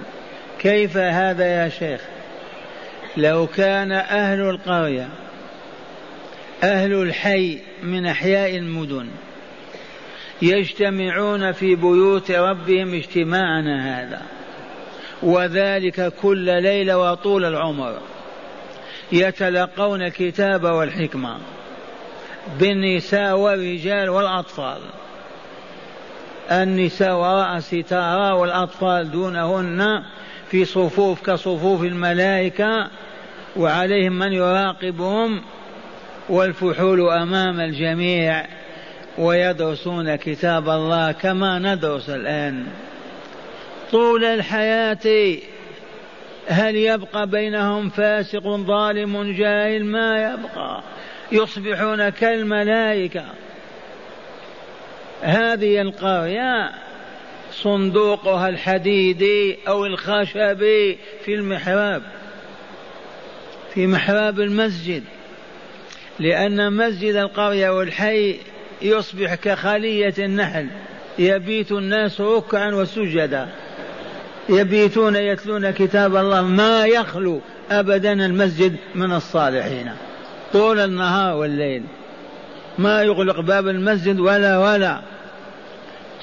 كيف 0.58 0.96
هذا 0.96 1.46
يا 1.46 1.68
شيخ؟ 1.68 2.00
لو 3.16 3.46
كان 3.46 3.92
أهل 3.92 4.40
القرية 4.40 5.08
أهل 6.62 6.92
الحي 6.92 7.58
من 7.82 8.06
أحياء 8.06 8.56
المدن 8.56 9.08
يجتمعون 10.43 11.52
في 11.52 11.75
بيوت 11.76 12.30
ربهم 12.30 12.95
اجتماعنا 12.95 14.00
هذا. 14.00 14.23
وذلك 15.23 16.13
كل 16.23 16.63
ليلة 16.63 16.99
وطول 16.99 17.45
العمر. 17.45 17.99
يتلقون 19.13 20.02
الكتاب 20.02 20.65
والحكمة 20.65 21.37
بالنساء 22.61 23.37
والرجال 23.37 24.09
والأطفال. 24.09 24.78
النساء 26.50 27.15
وراء 27.15 27.61
ستارة 27.61 28.35
والأطفال 28.35 29.11
دونهن 29.11 30.02
في 30.50 30.65
صفوف 30.65 31.23
كصفوف 31.30 31.83
الملائكة 31.83 32.89
وعليهم 33.56 34.13
من 34.13 34.33
يراقبهم 34.33 35.43
والفحول 36.28 37.00
أمام 37.00 37.61
الجميع 37.61 38.47
ويدرسون 39.19 40.17
كتاب 40.17 40.69
الله 40.69 41.13
كما 41.13 41.59
ندرس 41.59 42.11
الآن. 42.11 42.67
طول 43.90 44.24
الحياة 44.24 45.36
هل 46.46 46.76
يبقى 46.76 47.26
بينهم 47.26 47.88
فاسق 47.88 48.56
ظالم 48.56 49.32
جاهل؟ 49.32 49.84
ما 49.84 50.32
يبقى. 50.32 50.82
يصبحون 51.32 52.08
كالملائكة. 52.08 53.24
هذه 55.22 55.80
القرية 55.80 56.70
صندوقها 57.52 58.48
الحديدي 58.48 59.58
أو 59.68 59.86
الخشبي 59.86 60.98
في 61.24 61.34
المحراب 61.34 62.02
في 63.74 63.86
محراب 63.86 64.40
المسجد 64.40 65.04
لأن 66.18 66.72
مسجد 66.72 67.14
القرية 67.14 67.70
والحي 67.70 68.36
يصبح 68.82 69.34
كخلية 69.34 70.14
النحل 70.18 70.66
يبيت 71.18 71.72
الناس 71.72 72.20
ركعا 72.20 72.70
وسجدا. 72.70 73.48
يبيتون 74.48 75.16
يتلون 75.16 75.70
كتاب 75.70 76.16
الله 76.16 76.42
ما 76.42 76.86
يخلو 76.86 77.40
أبدا 77.70 78.12
المسجد 78.12 78.76
من 78.94 79.12
الصالحين. 79.12 79.90
طول 80.52 80.80
النهار 80.80 81.36
والليل. 81.36 81.82
ما 82.78 83.02
يغلق 83.02 83.40
باب 83.40 83.68
المسجد 83.68 84.20
ولا 84.20 84.58
ولا. 84.58 85.00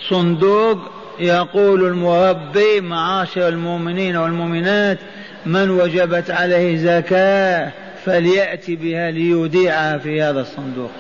صندوق 0.10 0.77
يقول 1.19 1.88
المربي 1.88 2.82
معاشر 2.82 3.47
المؤمنين 3.47 4.15
والمؤمنات 4.17 4.97
من 5.45 5.69
وجبت 5.69 6.32
عليه 6.32 6.77
زكاة 6.77 7.71
فليأتي 8.06 8.75
بها 8.75 9.12
ليوديعها 9.12 9.97
في 9.97 10.21
هذا 10.21 10.41
الصندوق. 10.41 10.91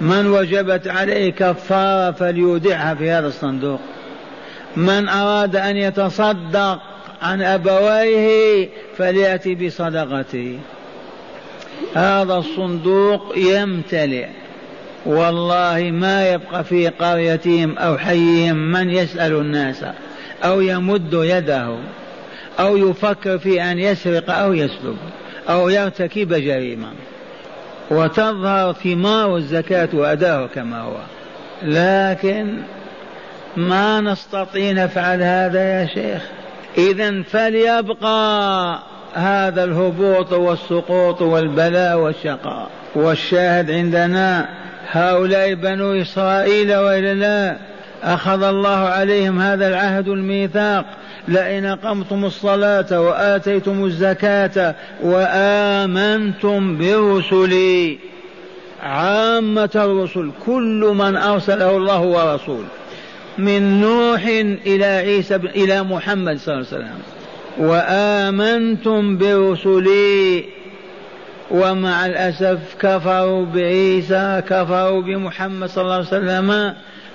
من 0.00 0.26
وجبت 0.26 0.88
عليه 0.88 1.32
كفارة 1.32 2.10
فليودعها 2.10 2.94
في 2.94 3.10
هذا 3.10 3.26
الصندوق. 3.26 3.80
من 4.76 5.08
أراد 5.08 5.56
أن 5.56 5.76
يتصدق 5.76 6.78
عن 7.22 7.42
أبويه 7.42 8.68
فليأتي 8.96 9.54
بصدقته. 9.54 10.58
هذا 11.94 12.34
الصندوق 12.34 13.34
يمتلئ. 13.36 14.26
والله 15.06 15.90
ما 15.92 16.30
يبقى 16.30 16.64
في 16.64 16.88
قريتهم 16.88 17.78
أو 17.78 17.98
حيهم 17.98 18.56
من 18.56 18.90
يسأل 18.90 19.32
الناس 19.32 19.84
أو 20.44 20.60
يمد 20.60 21.12
يده 21.12 21.76
أو 22.60 22.76
يفكر 22.76 23.38
في 23.38 23.62
أن 23.62 23.78
يسرق 23.78 24.30
أو 24.30 24.52
يسلب 24.52 24.96
أو 25.48 25.68
يرتكب 25.68 26.34
جريمة. 26.34 26.88
وتظهر 27.90 28.72
ثمار 28.72 29.36
الزكاة 29.36 29.88
وأداه 29.92 30.46
كما 30.46 30.80
هو. 30.80 30.96
لكن 31.62 32.56
ما 33.56 34.00
نستطيع 34.00 34.72
نفعل 34.72 35.22
هذا 35.22 35.80
يا 35.80 35.86
شيخ. 35.86 36.22
إذا 36.78 37.22
فليبقى 37.22 38.78
هذا 39.14 39.64
الهبوط 39.64 40.32
والسقوط 40.32 41.22
والبلاء 41.22 41.98
والشقاء. 41.98 42.70
والشاهد 42.94 43.70
عندنا 43.70 44.48
هؤلاء 44.90 45.54
بنو 45.54 46.00
إسرائيل 46.02 46.76
وإلا 46.76 47.14
لا 47.14 47.56
أخذ 48.02 48.42
الله 48.42 48.78
عليهم 48.78 49.40
هذا 49.40 49.68
العهد 49.68 50.08
الميثاق. 50.08 50.84
لئن 51.28 51.64
أقمتم 51.64 52.24
الصلاة 52.24 53.00
وآتيتم 53.00 53.84
الزكاة 53.84 54.74
وآمنتم 55.02 56.78
برسلي. 56.78 57.98
عامة 58.82 59.70
الرسل 59.74 60.30
كل 60.46 60.92
من 60.94 61.16
أرسله 61.16 61.76
الله 61.76 62.00
ورسول 62.00 62.64
من 63.38 63.80
نوح 63.80 64.26
إلى 64.66 64.84
عيسى 64.84 65.34
إلى 65.34 65.82
محمد 65.82 66.38
صلى 66.38 66.54
الله 66.54 66.66
عليه 66.72 66.76
وسلم. 66.76 66.98
وآمنتم 67.58 69.18
برسلي 69.18 70.44
ومع 71.50 72.06
الأسف 72.06 72.58
كفروا 72.80 73.46
بعيسى 73.46 74.42
كفروا 74.48 75.02
بمحمد 75.02 75.68
صلى 75.68 75.82
الله 75.82 75.94
عليه 75.94 76.06
وسلم 76.06 76.74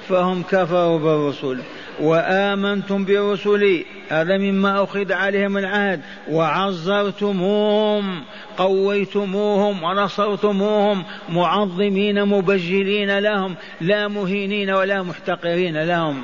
فهم 0.09 0.43
كفروا 0.43 0.99
بالرسل 0.99 1.59
وآمنتم 2.01 3.05
برسلي 3.05 3.85
هذا 4.09 4.37
مما 4.37 4.83
أخذ 4.83 5.13
عليهم 5.13 5.57
العهد 5.57 6.01
وعزرتموهم 6.29 8.23
قويتموهم 8.57 9.83
ونصرتموهم 9.83 11.03
معظمين 11.29 12.25
مبجلين 12.25 13.19
لهم 13.19 13.55
لا 13.81 14.07
مهينين 14.07 14.69
ولا 14.69 15.03
محتقرين 15.03 15.83
لهم. 15.83 16.23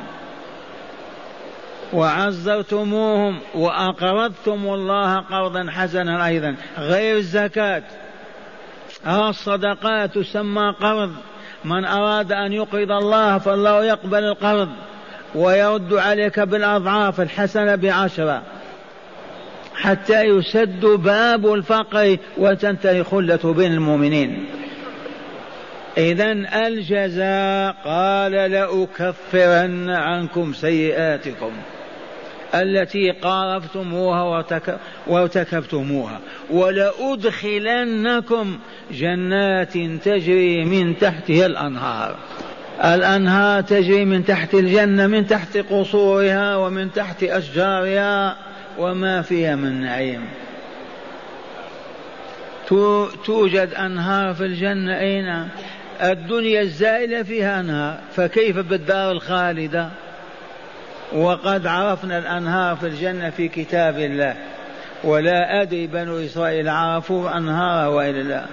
وعزرتموهم 1.93 3.39
وأقرضتم 3.55 4.73
الله 4.73 5.17
قرضا 5.17 5.71
حسنا 5.71 6.27
أيضا 6.27 6.55
غير 6.77 7.17
الزكاة. 7.17 7.83
الصدقات 9.07 10.17
تسمى 10.17 10.73
قرض. 10.81 11.11
من 11.65 11.85
أراد 11.85 12.31
أن 12.31 12.53
يقرض 12.53 12.91
الله 12.91 13.37
فالله 13.37 13.85
يقبل 13.85 14.23
القرض. 14.23 14.69
ويرد 15.35 15.93
عليك 15.93 16.39
بالأضعاف 16.39 17.21
الحسنة 17.21 17.75
بعشرة. 17.75 18.41
حتى 19.75 20.21
يسد 20.21 20.85
باب 20.85 21.53
الفقر 21.53 22.17
وتنتهي 22.37 23.03
خلة 23.03 23.53
بين 23.53 23.73
المؤمنين. 23.73 24.45
إذا 25.97 26.31
الجزاء 26.67 27.75
قال 27.85 28.31
لأكفرن 28.31 29.89
عنكم 29.89 30.53
سيئاتكم. 30.53 31.51
التي 32.55 33.11
قارفتموها 33.11 34.45
وارتكبتموها. 35.07 36.19
ولأدخلنكم 36.49 38.59
جنات 38.91 39.77
تجري 39.77 40.65
من 40.65 40.97
تحتها 40.97 41.45
الأنهار. 41.45 42.15
الأنهار 42.83 43.61
تجري 43.61 44.05
من 44.05 44.25
تحت 44.25 44.53
الجنة 44.53 45.07
من 45.07 45.27
تحت 45.27 45.57
قصورها 45.57 46.55
ومن 46.55 46.93
تحت 46.93 47.23
أشجارها 47.23 48.37
وما 48.77 49.21
فيها 49.21 49.55
من 49.55 49.81
نعيم. 49.81 50.25
توجد 53.25 53.73
أنهار 53.73 54.33
في 54.33 54.45
الجنة 54.45 54.99
أين؟ 54.99 55.47
الدنيا 56.01 56.61
الزائلة 56.61 57.23
فيها 57.23 57.59
أنهار 57.59 57.99
فكيف 58.15 58.57
بالدار 58.57 59.11
الخالدة؟ 59.11 59.89
وقد 61.13 61.67
عرفنا 61.67 62.17
الأنهار 62.17 62.75
في 62.75 62.87
الجنة 62.87 63.29
في 63.29 63.47
كتاب 63.47 63.99
الله. 63.99 64.35
ولا 65.03 65.61
أدري 65.61 65.87
بنو 65.87 66.19
إسرائيل 66.19 66.69
عرفوا 66.69 67.37
أنهارها 67.37 67.87
وإلا 67.87 68.21
لا. 68.21 68.45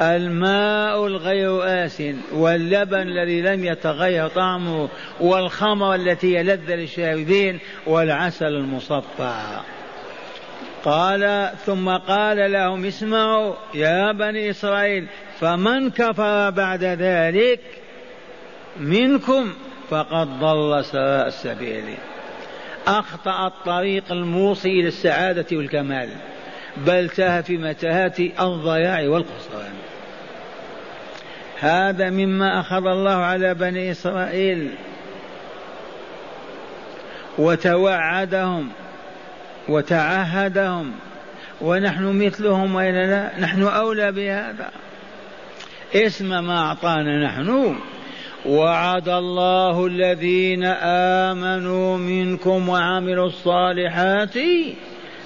الماء 0.00 1.06
الغير 1.06 1.84
آسن 1.84 2.16
واللبن 2.32 3.00
الذي 3.00 3.40
لم 3.42 3.64
يتغير 3.64 4.28
طعمه 4.28 4.88
والخمر 5.20 5.94
التي 5.94 6.38
هي 6.38 6.42
لذة 6.42 6.74
للشاربين 6.74 7.58
والعسل 7.86 8.46
المصفى. 8.46 9.60
قال 10.84 11.50
ثم 11.66 11.88
قال 11.88 12.52
لهم 12.52 12.84
اسمعوا 12.84 13.54
يا 13.74 14.12
بني 14.12 14.50
إسرائيل 14.50 15.06
فمن 15.40 15.90
كفر 15.90 16.50
بعد 16.50 16.84
ذلك 16.84 17.60
منكم 18.80 19.52
فقد 19.90 20.38
ضل 20.40 20.84
سواء 20.84 21.26
السبيل 21.26 21.84
أخطأ 22.86 23.46
الطريق 23.46 24.12
الموصي 24.12 24.68
إلى 24.68 24.88
السعادة 24.88 25.46
والكمال. 25.52 26.08
بل 26.76 27.08
تاه 27.08 27.40
في 27.40 27.56
متاهات 27.56 28.20
الضياع 28.20 29.08
والخسران 29.08 29.72
هذا 31.60 32.10
مما 32.10 32.60
أخذ 32.60 32.86
الله 32.86 33.14
على 33.14 33.54
بني 33.54 33.90
إسرائيل 33.90 34.70
وتوعدهم 37.38 38.68
وتعهدهم 39.68 40.92
ونحن 41.60 42.24
مثلهم 42.24 42.74
وإلا 42.74 43.06
لا 43.06 43.40
نحن 43.40 43.62
أولى 43.62 44.12
بهذا. 44.12 44.70
اسم 45.94 46.44
ما 46.44 46.58
أعطانا 46.58 47.26
نحن. 47.26 47.76
وعد 48.46 49.08
الله 49.08 49.86
الذين 49.86 50.64
آمنوا 50.64 51.98
منكم 51.98 52.68
وعملوا 52.68 53.26
الصالحات 53.26 54.34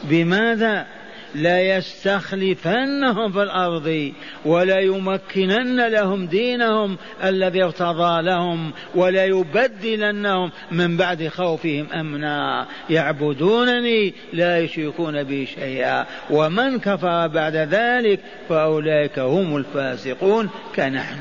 بماذا؟ 0.05 0.87
ليستخلفنهم 1.35 3.33
في 3.33 3.43
الأرض 3.43 4.13
وليمكنن 4.45 5.89
لهم 5.89 6.27
دينهم 6.27 6.97
الذي 7.25 7.63
ارتضى 7.63 8.23
لهم 8.23 8.73
وليبدلنهم 8.95 10.51
من 10.71 10.97
بعد 10.97 11.29
خوفهم 11.29 11.87
أمنا. 11.93 12.67
يعبدونني 12.91 14.15
لا 14.33 14.59
يشركون 14.59 15.23
بي 15.23 15.47
شيئا. 15.47 16.07
ومن 16.31 16.79
كفر 16.79 17.27
بعد 17.27 17.57
ذلك 17.57 18.21
فأولئك 18.49 19.19
هم 19.19 19.57
الفاسقون 19.57 20.51
كنحن. 20.77 21.19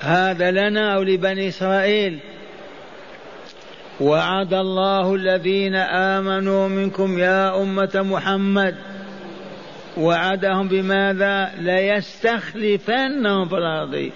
هذا 0.00 0.50
لنا 0.50 0.94
أو 0.94 1.02
لبني 1.02 1.48
إسرائيل. 1.48 2.18
وعد 4.00 4.54
الله 4.54 5.14
الذين 5.14 5.74
آمنوا 5.74 6.68
منكم 6.68 7.18
يا 7.18 7.62
أمة 7.62 7.90
محمد. 7.94 8.74
وعدهم 9.96 10.68
بماذا؟ 10.68 11.50
ليستخلفنهم 11.58 13.48
في 13.48 13.54
الأرض. 13.54 14.10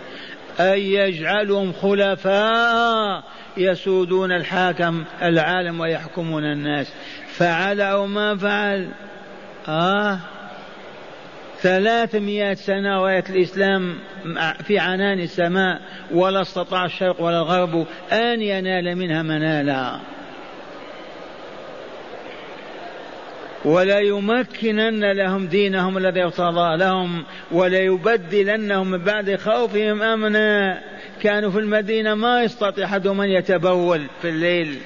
أي 0.61 0.93
يجعلهم 0.93 1.73
خلفاء 1.73 3.23
يسودون 3.57 4.33
الحاكم 4.33 5.05
العالم 5.23 5.81
ويحكمون 5.81 6.45
الناس. 6.45 6.93
فعل 7.29 7.81
أو 7.81 8.07
ما 8.07 8.37
فعل. 8.37 8.89
آه. 9.69 10.19
ثلاثمائة 11.63 12.55
سنة 12.55 13.03
راية 13.03 13.25
الإسلام 13.31 13.99
في 14.65 14.79
عنان 14.79 15.21
السماء 15.21 15.81
ولا 16.13 16.43
استطاع 16.43 16.85
الشرق 16.85 17.23
ولا 17.23 17.39
الغرب 17.39 17.87
أن 18.13 18.43
ينال 18.43 18.97
منها 18.97 19.23
منالا. 19.23 20.01
ولا 23.65 23.99
يمكنن 23.99 25.13
لهم 25.13 25.47
دينهم 25.47 25.99
الذي 25.99 26.23
ارتضى 26.23 26.77
لهم 26.77 27.25
ولا 27.53 27.79
يبدلنهم 27.79 28.91
من 28.91 28.99
بعد 28.99 29.37
خوفهم 29.37 30.03
أمنا. 30.03 30.81
كانوا 31.23 31.51
في 31.51 31.59
المدينة 31.59 32.15
ما 32.15 32.43
يستطيع 32.43 32.85
احدهم 32.85 33.21
ان 33.21 33.29
يتبول 33.29 34.07
في 34.23 34.29
الليل. 34.29 34.79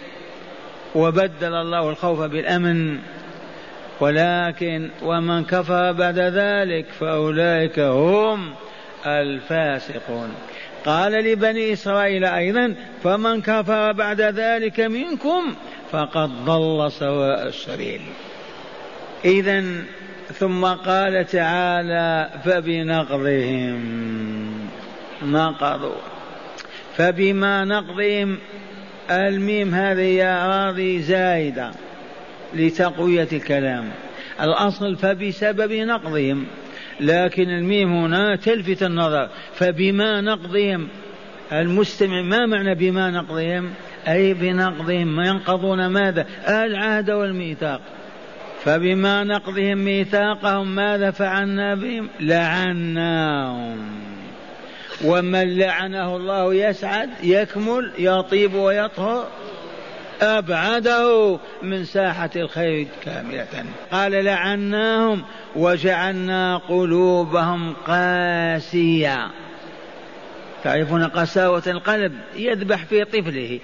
وبدل 0.94 1.54
الله 1.54 1.90
الخوف 1.90 2.20
بالأمن. 2.20 2.98
ولكن 4.02 4.90
ومن 5.02 5.44
كفر 5.44 5.92
بعد 5.92 6.18
ذلك 6.18 6.86
فأولئك 7.00 7.78
هم 7.78 8.54
الفاسقون. 9.06 10.34
قال 10.84 11.12
لبني 11.12 11.72
إسرائيل 11.72 12.24
أيضا 12.24 12.74
فمن 13.04 13.42
كفر 13.42 13.92
بعد 13.92 14.20
ذلك 14.20 14.80
منكم 14.80 15.54
فقد 15.90 16.44
ضل 16.44 16.92
سواء 16.92 17.46
السبيل. 17.46 18.00
إذا 19.24 19.64
ثم 20.32 20.64
قال 20.64 21.26
تعالى 21.26 22.30
فبنقضهم 22.44 23.80
نقضوا. 25.22 26.00
فبما 26.96 27.64
نقضهم 27.64 28.38
الميم 29.10 29.74
هذه 29.74 30.16
يا 30.16 30.46
راضي 30.46 31.02
زايدة. 31.02 31.70
لتقوية 32.54 33.28
الكلام. 33.32 33.90
الأصل 34.40 34.96
فبسبب 34.96 35.72
نقضهم 35.72 36.46
لكن 37.00 37.50
الميم 37.50 37.92
هنا 37.92 38.36
تلفت 38.36 38.82
النظر. 38.82 39.28
فبما 39.54 40.20
نقضهم 40.20 40.88
المستمع 41.52 42.22
ما 42.22 42.46
معنى 42.46 42.74
بما 42.74 43.10
نقضهم؟ 43.10 43.70
أي 44.08 44.34
بنقضهم 44.34 45.16
ما 45.16 45.26
ينقضون 45.26 45.86
ماذا؟ 45.86 46.26
العهد 46.48 47.10
والميثاق. 47.10 47.80
فبما 48.64 49.24
نقضهم 49.24 49.78
ميثاقهم 49.78 50.74
ماذا 50.74 51.10
فعلنا 51.10 51.74
بهم؟ 51.74 52.08
لعناهم. 52.20 53.78
ومن 55.04 55.58
لعنه 55.58 56.16
الله 56.16 56.54
يسعد 56.54 57.10
يكمل 57.22 57.92
يطيب 57.98 58.54
ويطهر. 58.54 59.28
أبعده 60.20 61.38
من 61.62 61.84
ساحة 61.84 62.30
الخير 62.36 62.86
كاملة. 63.04 63.64
قال 63.92 64.24
لعناهم 64.24 65.24
وجعلنا 65.56 66.56
قلوبهم 66.58 67.74
قاسية. 67.86 69.30
تعرفون 70.64 71.04
قساوة 71.04 71.62
القلب؟ 71.66 72.12
يذبح 72.36 72.84
في 72.84 73.04
طفله. 73.04 73.60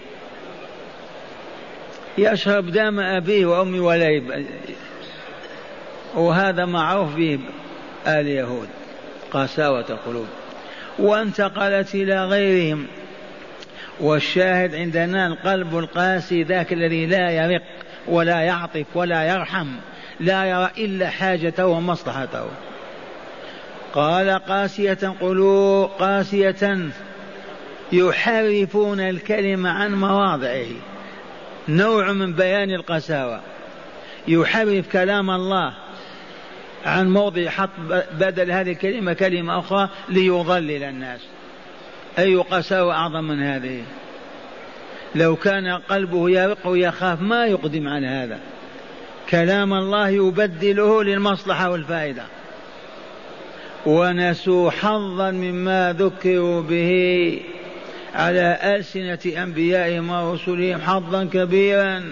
يشرب 2.18 2.70
دم 2.70 3.00
أبيه 3.00 3.46
وأمه 3.46 3.80
ولا. 3.80 4.22
وهذا 6.14 6.64
معروف 6.64 7.14
به 7.14 7.38
اليهود 8.06 8.68
قساوة 9.32 9.84
القلوب. 9.90 10.26
وانتقلت 10.98 11.94
إلى 11.94 12.24
غيرهم. 12.24 12.86
والشاهد 14.00 14.74
عندنا 14.74 15.26
القلب 15.26 15.78
القاسي 15.78 16.42
ذاك 16.42 16.72
الذي 16.72 17.06
لا 17.06 17.30
يرق 17.30 17.62
ولا 18.06 18.40
يعطف 18.40 18.86
ولا 18.94 19.24
يرحم 19.24 19.66
لا 20.20 20.44
يرى 20.44 20.70
إلا 20.78 21.10
حاجته 21.10 21.66
ومصلحته. 21.66 22.46
قال 23.94 24.30
قاسية 24.30 25.14
قلوب 25.20 25.90
قاسية 25.90 26.90
يحرفون 27.92 29.00
الكلمة 29.00 29.70
عن 29.70 29.94
مواضعه. 29.94 30.66
نوع 31.68 32.12
من 32.12 32.32
بيان 32.32 32.70
القساوة. 32.70 33.40
يحرف 34.28 34.92
كلام 34.92 35.30
الله 35.30 35.74
عن 36.86 37.10
موضع 37.10 37.48
حط 37.48 37.70
بدل 38.12 38.52
هذه 38.52 38.72
الكلمة 38.72 39.12
كلمة 39.12 39.58
أخرى 39.58 39.88
ليضلل 40.08 40.82
الناس. 40.82 41.20
أي 42.18 42.36
قساوة 42.36 42.94
أعظم 42.94 43.24
من 43.24 43.42
هذه؟ 43.42 43.82
لو 45.14 45.36
كان 45.36 45.68
قلبه 45.68 46.30
يرق 46.30 46.66
ويخاف 46.66 47.20
ما 47.20 47.46
يقدم 47.46 47.88
على 47.88 48.06
هذا. 48.06 48.38
كلام 49.30 49.74
الله 49.74 50.08
يبدله 50.08 51.04
للمصلحة 51.04 51.70
والفائدة. 51.70 52.22
ونسوا 53.86 54.70
حظا 54.70 55.30
مما 55.30 55.96
ذكروا 55.98 56.62
به 56.62 57.40
على 58.14 58.58
ألسنة 58.62 59.42
أنبيائهم 59.42 60.10
ورسلهم 60.10 60.80
حظا 60.80 61.24
كبيرا. 61.24 62.02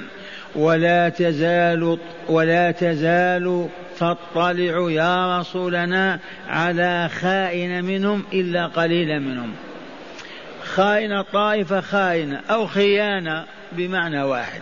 ولا 0.55 1.09
تزال 1.09 1.99
ولا 2.29 2.71
تزال 2.71 3.69
تطلع 3.99 4.91
يا 4.91 5.41
رسولنا 5.41 6.19
على 6.49 7.11
خائن 7.21 7.85
منهم 7.85 8.25
إلا 8.33 8.67
قليلا 8.67 9.19
منهم. 9.19 9.53
خائنة 10.75 11.23
طائفة 11.23 11.81
خائنة 11.81 12.41
أو 12.51 12.67
خيانة 12.67 13.45
بمعنى 13.73 14.23
واحد. 14.23 14.61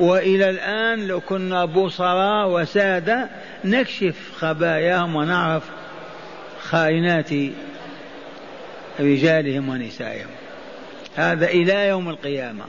وإلى 0.00 0.50
الآن 0.50 1.06
لو 1.06 1.20
كنا 1.20 1.64
بصراء 1.64 2.48
وسادة 2.48 3.28
نكشف 3.64 4.16
خباياهم 4.36 5.16
ونعرف 5.16 5.62
خائنات 6.60 7.30
رجالهم 9.00 9.68
ونسائهم. 9.68 10.28
هذا 11.16 11.46
إلى 11.46 11.88
يوم 11.88 12.08
القيامة. 12.08 12.64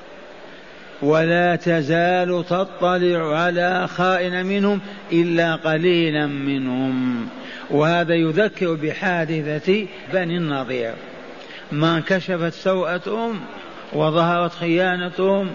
ولا 1.01 1.55
تزال 1.55 2.45
تطلع 2.49 3.39
على 3.39 3.87
خائن 3.87 4.45
منهم 4.45 4.81
إلا 5.11 5.55
قليلا 5.55 6.25
منهم. 6.27 7.29
وهذا 7.69 8.13
يذكر 8.13 8.73
بحادثة 8.73 9.87
بني 10.13 10.37
النضير. 10.37 10.93
ما 11.71 11.97
انكشفت 11.97 12.53
سوءتهم 12.53 13.41
وظهرت 13.93 14.53
خيانتهم 14.53 15.53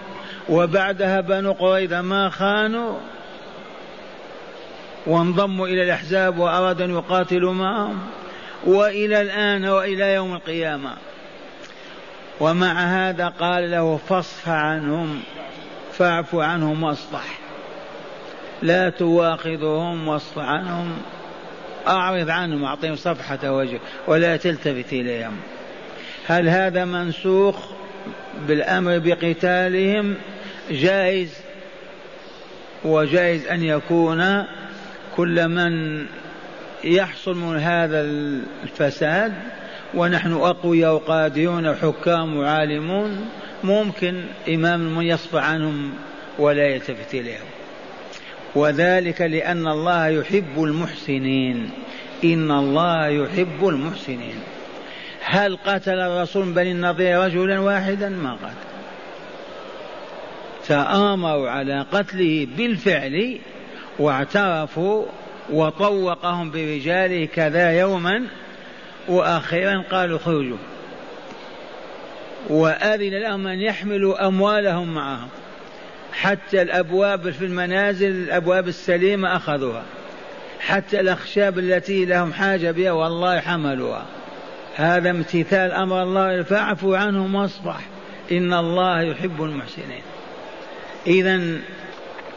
وبعدها 0.49 1.21
بنو 1.21 1.51
قريظة 1.51 2.01
ما 2.01 2.29
خانوا 2.29 2.97
وانضموا 5.05 5.67
إلى 5.67 5.83
الأحزاب 5.83 6.37
وأرادوا 6.37 6.85
أن 6.85 6.91
يقاتلوا 6.91 7.53
معهم 7.53 7.99
وإلى 8.65 9.21
الآن 9.21 9.65
وإلى 9.65 10.13
يوم 10.13 10.33
القيامة. 10.35 10.93
ومع 12.39 12.73
هذا 12.73 13.27
قال 13.27 13.71
له 13.71 13.97
فاصف 13.97 14.49
عنهم 14.49 15.21
فاعف 15.93 16.35
عنهم 16.35 16.83
واصفح. 16.83 17.39
لا 18.61 18.89
تواخذهم 18.89 20.07
واصف 20.07 20.39
عنهم. 20.39 20.97
أعرض 21.87 22.29
عنهم 22.29 22.63
أعطيهم 22.63 22.95
صفحة 22.95 23.51
وجه 23.51 23.79
ولا 24.07 24.37
تلتفت 24.37 24.93
إليهم. 24.93 25.37
هل 26.27 26.49
هذا 26.49 26.85
منسوخ 26.85 27.55
بالأمر 28.47 28.99
بقتالهم؟ 28.99 30.15
جائز. 30.71 31.33
وجائز 32.85 33.47
أن 33.47 33.63
يكون 33.63 34.45
كل 35.15 35.47
من 35.47 36.05
يحصل 36.83 37.37
من 37.37 37.57
هذا 37.57 38.01
الفساد 38.01 39.33
ونحن 39.93 40.33
أقوياء 40.33 40.93
وقادرون 40.93 41.75
حكام 41.75 42.37
وعالمون 42.37 43.29
ممكن 43.63 44.23
إمام 44.49 45.01
يصفى 45.01 45.39
عنهم 45.39 45.93
ولا 46.39 46.67
يلتفت 46.67 47.13
إليهم 47.13 47.45
وذلك 48.55 49.21
لأن 49.21 49.67
الله 49.67 50.07
يحب 50.07 50.63
المحسنين. 50.63 51.69
إن 52.23 52.51
الله 52.51 53.07
يحب 53.07 53.67
المحسنين. 53.67 54.35
هل 55.27 55.57
قتل 55.65 55.99
الرسول 55.99 56.45
بني 56.45 56.71
النضير 56.71 57.19
رجلا 57.19 57.59
واحدا؟ 57.59 58.09
ما 58.09 58.33
قتل 58.33 58.65
تآمروا 60.67 61.49
على 61.49 61.85
قتله 61.91 62.47
بالفعل 62.57 63.39
واعترفوا 63.99 65.05
وطوقهم 65.49 66.51
برجاله 66.51 67.25
كذا 67.25 67.71
يوما 67.79 68.23
وأخيرا 69.07 69.83
قالوا 69.91 70.19
خرجوا. 70.19 70.57
وأذن 72.49 73.21
لهم 73.21 73.47
أن 73.47 73.59
يحملوا 73.59 74.27
أموالهم 74.27 74.95
معهم. 74.95 75.29
حتى 76.13 76.61
الأبواب 76.61 77.29
في 77.29 77.45
المنازل 77.45 78.07
الأبواب 78.07 78.67
السليمة 78.67 79.35
أخذوها. 79.35 79.83
حتى 80.59 80.99
الأخشاب 80.99 81.59
التي 81.59 82.05
لهم 82.05 82.33
حاجة 82.33 82.71
بها 82.71 82.91
والله 82.91 83.39
حملوها. 83.39 84.05
هذا 84.75 85.09
امتثال 85.09 85.71
أمر 85.71 86.03
الله 86.03 86.43
فاعفوا 86.43 86.97
عنهم 86.97 87.35
واصفح. 87.35 87.79
إن 88.31 88.53
الله 88.53 89.01
يحب 89.01 89.43
المحسنين. 89.43 90.01
إذا 91.07 91.41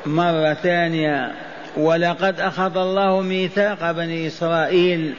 مرة 0.07 0.55
ثانية 0.55 1.33
ولقد 1.77 2.41
أخذ 2.41 2.77
الله 2.77 3.21
ميثاق 3.21 3.91
بني 3.91 4.27
إسرائيل 4.27 5.15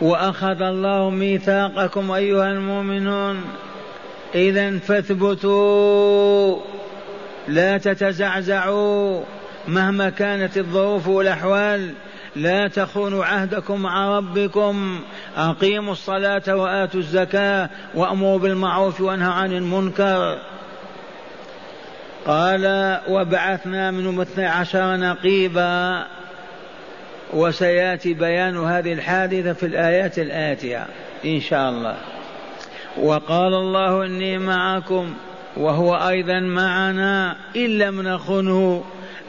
وأخذ 0.00 0.62
الله 0.62 1.10
ميثاقكم 1.10 2.10
أيها 2.10 2.50
المؤمنون. 2.50 3.44
إذا 4.34 4.78
فاثبتوا 4.78 6.60
لا 7.48 7.78
تتزعزعوا 7.78 9.22
مهما 9.68 10.10
كانت 10.10 10.58
الظروف 10.58 11.08
والأحوال. 11.08 11.90
لا 12.36 12.68
تخونوا 12.68 13.24
عهدكم 13.24 13.80
مع 13.80 14.18
ربكم. 14.18 15.00
أقيموا 15.36 15.92
الصلاة 15.92 16.56
وآتوا 16.56 17.00
الزكاة 17.00 17.70
وأمروا 17.94 18.38
بالمعروف 18.38 19.00
وأنهوا 19.00 19.32
عن 19.32 19.52
المنكر. 19.52 20.38
قال 22.26 22.96
وبعثنا 23.08 23.90
منهم 23.90 24.20
اثني 24.20 24.46
عشر 24.46 24.96
نقيبا. 24.96 26.06
وسيأتي 27.32 28.14
بيان 28.14 28.56
هذه 28.56 28.92
الحادثة 28.92 29.52
في 29.52 29.66
الآيات 29.66 30.18
الآتية 30.18 30.86
إن 31.24 31.40
شاء 31.40 31.70
الله. 31.70 31.96
وقال 32.96 33.54
الله 33.54 34.06
إني 34.06 34.38
معكم 34.38 35.14
وهو 35.56 35.94
أيضا 35.94 36.40
معنا 36.40 37.36
ان 37.56 37.78
لم 37.78 38.02
نخنه 38.02 38.84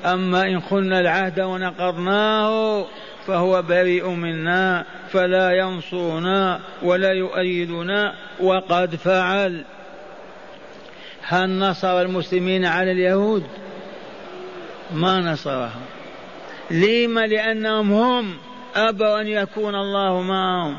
أما 0.06 0.42
إن 0.44 0.60
خنا 0.60 1.00
العهد 1.00 1.40
ونقضناه 1.40 2.86
فهو 3.28 3.62
بريء 3.62 4.10
منا 4.10 4.86
فلا 5.10 5.52
ينصرنا 5.52 6.60
ولا 6.84 7.12
يؤيدنا 7.12 8.14
وقد 8.40 8.96
فعل. 8.96 9.66
هل 11.22 11.60
نصر 11.60 12.02
المسلمين 12.02 12.66
على 12.66 12.92
اليهود؟ 12.92 13.44
ما 14.94 15.20
نصرهم. 15.20 15.82
لما 16.72 17.28
لأنهم 17.28 17.94
هم 17.94 18.38
أبوا 18.76 19.22
أن 19.22 19.28
يكون 19.28 19.76
الله 19.76 20.22
معهم. 20.22 20.78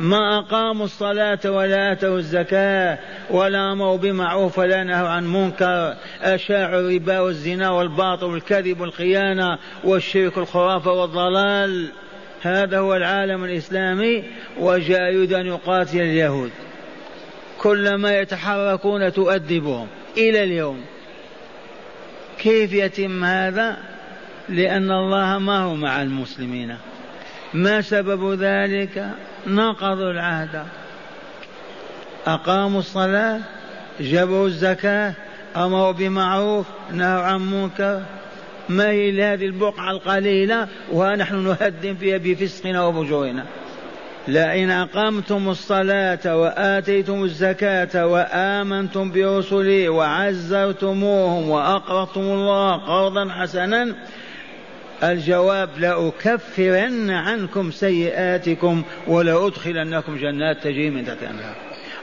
ما 0.00 0.38
أقاموا 0.38 0.84
الصلاة 0.84 1.38
ولا 1.44 1.92
آتوا 1.92 2.18
الزكاة 2.18 2.98
ولا 3.30 3.72
أمروا 3.72 3.96
بمعروف 3.96 4.58
ولا 4.58 4.84
نهوا 4.84 5.08
عن 5.08 5.32
منكر. 5.32 5.96
أشاعوا 6.22 6.80
الربا 6.80 7.20
والزنا 7.20 7.70
والباطل 7.70 8.26
والكذب 8.26 8.80
والخيانة 8.80 9.58
والشرك 9.84 10.36
والخرافة 10.36 10.92
والضلال. 10.92 11.88
هذا 12.42 12.78
هو 12.78 12.96
العالم 12.96 13.44
الإسلامي 13.44 14.24
وجاء 14.58 15.12
يريد 15.12 15.32
أن 15.32 15.46
يقاتل 15.46 16.00
اليهود. 16.00 16.50
كلما 17.58 18.18
يتحركون 18.18 19.12
تؤدبهم 19.12 19.86
إلى 20.16 20.44
اليوم. 20.44 20.84
كيف 22.38 22.72
يتم 22.72 23.24
هذا؟ 23.24 23.76
لأن 24.48 24.90
الله 24.90 25.38
ما 25.38 25.58
هو 25.58 25.74
مع 25.74 26.02
المسلمين. 26.02 26.76
ما 27.54 27.80
سبب 27.80 28.32
ذلك؟ 28.32 29.08
نقضوا 29.46 30.10
العهد. 30.10 30.64
أقاموا 32.26 32.80
الصلاة 32.80 33.40
جبروا 34.00 34.46
الزكاة 34.46 35.14
أمروا 35.56 35.92
بمعروف 35.92 36.66
نهوا 36.92 37.22
عن 37.22 37.40
منكر. 37.50 38.02
ما 38.68 38.90
هي 38.90 39.22
هذه 39.22 39.46
البقعة 39.46 39.90
القليلة 39.90 40.68
ونحن 40.92 41.36
نهدم 41.36 41.94
فيها 41.94 42.18
بفسقنا 42.18 42.86
وفجورنا 42.86 43.44
لئن 44.28 44.70
أقمتم 44.70 45.48
الصلاة 45.48 46.36
وآتيتم 46.36 47.24
الزكاة 47.24 48.06
وآمنتم 48.06 49.12
برسلي 49.12 49.88
وعزرتموهم 49.88 51.50
وأقرضتم 51.50 52.20
الله 52.20 52.76
قرضا 52.76 53.28
حسنا 53.30 53.94
الجواب 55.02 55.70
لأكفرن 55.78 57.10
عنكم 57.10 57.70
سيئاتكم 57.70 58.82
ولأدخلنكم 59.06 60.16
جنات 60.16 60.56
تجري 60.64 60.90
من 60.90 61.06
تحتها 61.06 61.30
الأنهار. 61.30 61.54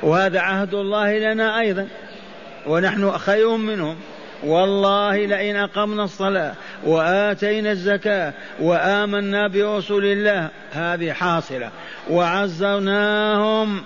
وهذا 0.04 0.40
عهد 0.40 0.74
الله 0.74 1.18
لنا 1.18 1.60
أيضا. 1.60 1.88
ونحن 2.68 3.12
خير 3.12 3.58
منهم. 3.58 3.96
والله 4.44 5.26
لئن 5.26 5.56
أقمنا 5.56 6.04
الصلاة 6.04 6.54
وآتينا 6.84 7.72
الزكاة 7.72 8.34
وآمنا 8.60 9.48
برسول 9.48 10.06
الله 10.06 10.50
هذه 10.72 11.12
حاصلة. 11.12 11.72
وعزرناهم 12.10 13.82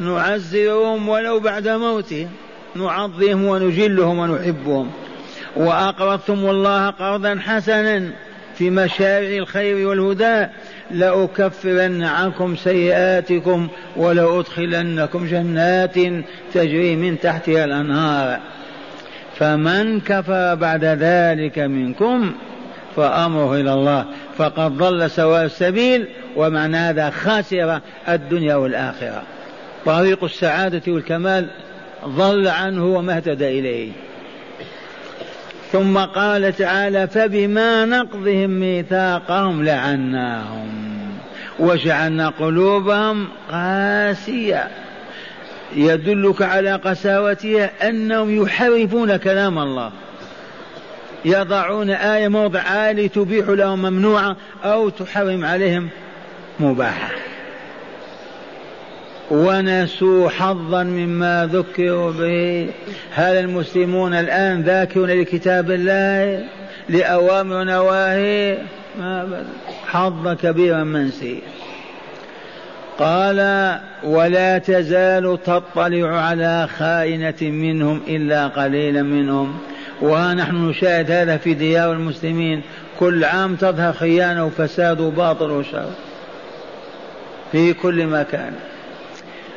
نعزرهم 0.00 1.08
ولو 1.08 1.40
بعد 1.40 1.68
موتهم 1.68 2.28
نعظمهم 2.74 3.44
ونجلهم 3.44 4.18
ونحبهم. 4.18 4.92
وأقرضتم 5.56 6.50
الله 6.50 6.90
قرضا 6.90 7.38
حسنا 7.46 8.10
في 8.54 8.70
مشاريع 8.70 9.42
الخير 9.42 9.88
والهدى 9.88 10.46
لأكفرن 10.90 12.02
عنكم 12.02 12.56
سيئاتكم 12.56 13.68
ولأدخلنكم 13.96 15.26
جنات 15.26 15.94
تجري 16.54 16.96
من 16.96 17.20
تحتها 17.20 17.64
الأنهار. 17.64 18.40
فمن 19.36 20.00
كفر 20.00 20.54
بعد 20.54 20.84
ذلك 20.84 21.58
منكم 21.58 22.32
فأمره 22.96 23.60
إلى 23.60 23.72
الله 23.72 24.04
فقد 24.36 24.76
ضل 24.76 25.10
سواء 25.10 25.44
السبيل 25.44 26.06
ومعنى 26.36 26.76
هذا 26.76 27.10
خاسر 27.10 27.80
الدنيا 28.08 28.54
والآخرة. 28.54 29.22
طريق 29.84 30.24
السعادة 30.24 30.92
والكمال 30.92 31.46
ضل 32.06 32.48
عنه 32.48 32.84
وما 32.84 33.16
اهتدى 33.16 33.58
إليه. 33.58 33.92
ثم 35.72 35.98
قال 35.98 36.56
تعالى 36.56 37.08
فبما 37.08 37.84
نقضهم 37.84 38.50
ميثاقهم 38.50 39.64
لعناهم 39.64 40.68
وجعلنا 41.58 42.28
قلوبهم 42.28 43.28
قاسية. 43.50 44.68
يدلك 45.76 46.42
على 46.42 46.72
قساوتها 46.72 47.88
أنهم 47.88 48.42
يحرفون 48.42 49.16
كلام 49.16 49.58
الله. 49.58 49.92
يضعون 51.24 51.90
آية 51.90 52.28
موضع 52.28 52.60
آية 52.60 53.08
تبيح 53.08 53.48
لهم 53.48 53.82
ممنوعة 53.82 54.36
أو 54.64 54.88
تحرم 54.88 55.44
عليهم 55.44 55.88
مباحة. 56.60 57.31
ونسوا 59.32 60.28
حظا 60.28 60.82
مما 60.82 61.48
ذكروا 61.52 62.12
به. 62.12 62.68
هل 63.12 63.36
المسلمون 63.36 64.14
الآن 64.14 64.62
ذاكرون 64.62 65.10
لكتاب 65.10 65.70
الله؟ 65.70 66.44
لأوامر 66.88 67.56
ونواهي 67.56 68.58
حظ 69.86 70.28
كبيرا 70.28 70.84
منسي. 70.84 71.42
قال 72.98 73.38
ولا 74.04 74.58
تزال 74.58 75.38
تطلع 75.42 76.20
على 76.20 76.68
خائنة 76.78 77.40
منهم 77.42 78.00
إلا 78.08 78.48
قليلا 78.48 79.02
منهم. 79.02 79.58
ونحن 80.02 80.56
نشاهد 80.56 81.10
هذا 81.10 81.36
في 81.36 81.54
ديار 81.54 81.92
المسلمين. 81.92 82.62
كل 83.00 83.24
عام 83.24 83.54
تظهر 83.56 83.92
خيانة 83.92 84.44
وفساد 84.46 85.00
وباطل 85.00 85.50
وشر. 85.50 85.90
في 87.52 87.72
كل 87.72 88.06
مكان. 88.06 88.52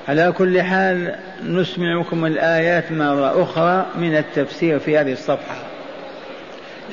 على 0.07 0.33
كل 0.37 0.61
حال 0.61 1.15
نسمعكم 1.43 2.25
الآيات 2.25 2.91
مرة 2.91 3.43
أخرى 3.43 3.85
من 3.95 4.15
التفسير 4.15 4.79
في 4.79 4.97
هذه 4.97 5.11
الصفحة 5.11 5.55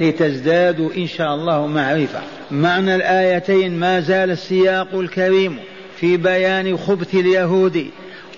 لتزدادوا 0.00 0.90
إن 0.96 1.06
شاء 1.06 1.34
الله 1.34 1.66
معرفة. 1.66 2.20
معنى 2.50 2.94
الآيتين 2.94 3.78
ما 3.78 4.00
زال 4.00 4.30
السياق 4.30 4.94
الكريم 4.94 5.58
في 5.96 6.16
بيان 6.16 6.76
خبث 6.76 7.14
اليهود 7.14 7.86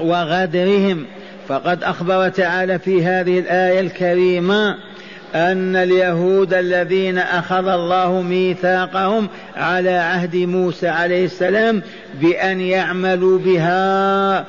وغدرهم. 0.00 1.06
فقد 1.48 1.84
أخبر 1.84 2.28
تعالى 2.28 2.78
في 2.78 3.04
هذه 3.04 3.38
الآية 3.38 3.80
الكريمة 3.80 4.76
أن 5.34 5.76
اليهود 5.76 6.54
الذين 6.54 7.18
أخذ 7.18 7.68
الله 7.68 8.22
ميثاقهم 8.22 9.28
على 9.56 9.90
عهد 9.90 10.37
موسى 10.37 10.88
عليه 10.88 11.24
السلام 11.24 11.82
بأن 12.20 12.60
يعملوا 12.60 13.38
بها 13.38 14.46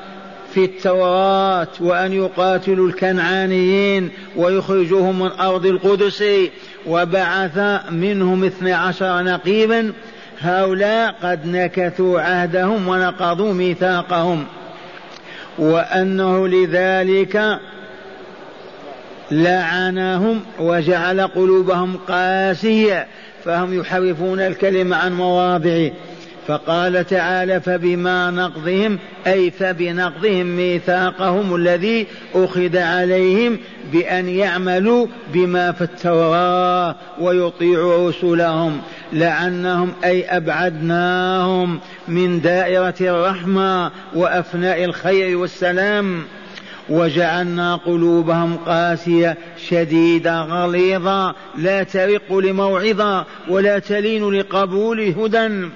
في 0.55 0.65
التوراة 0.65 1.67
وأن 1.79 2.13
يقاتلوا 2.13 2.87
الكنعانيين 2.87 4.09
ويخرجوهم 4.35 5.19
من 5.19 5.31
أرض 5.31 5.65
القدس 5.65 6.23
وبعث 6.87 7.59
منهم 7.91 8.43
اثني 8.43 8.73
عشر 8.73 9.23
نقيبا. 9.23 9.93
هؤلاء 10.39 11.15
قد 11.23 11.45
نكثوا 11.45 12.21
عهدهم 12.21 12.87
ونقضوا 12.87 13.53
ميثاقهم. 13.53 14.45
وأنه 15.57 16.47
لذلك 16.47 17.59
لعنهم 19.31 20.41
وجعل 20.59 21.21
قلوبهم 21.21 21.97
قاسية 22.07 23.07
فهم 23.45 23.79
يحرفون 23.79 24.39
الكلمة 24.39 24.95
عن 24.95 25.13
مواضعه. 25.13 25.91
فقال 26.47 27.05
تعالى 27.05 27.61
فبما 27.61 28.31
نقضهم 28.31 28.99
أي 29.27 29.51
فبنقضهم 29.51 30.45
ميثاقهم 30.45 31.55
الذي 31.55 32.07
أخذ 32.35 32.77
عليهم 32.77 33.59
بأن 33.91 34.29
يعملوا 34.29 35.07
بما 35.33 35.71
في 35.71 35.81
التوراة 35.81 36.95
ويطيعوا 37.19 38.09
رسلهم 38.09 38.81
لعنهم 39.13 39.93
أي 40.03 40.25
أبعدناهم 40.25 41.79
من 42.07 42.41
دائرة 42.41 42.95
الرحمة 43.01 43.91
وأفناء 44.15 44.83
الخير 44.83 45.37
والسلام 45.37 46.23
وجعلنا 46.89 47.75
قلوبهم 47.75 48.57
قاسية 48.57 49.37
شديدة 49.69 50.41
غليظة 50.41 51.35
لا 51.57 51.83
ترق 51.83 52.33
لموعظة 52.33 53.25
ولا 53.49 53.79
تلين 53.79 54.29
لقبول 54.29 54.99
هدى. 55.01 55.69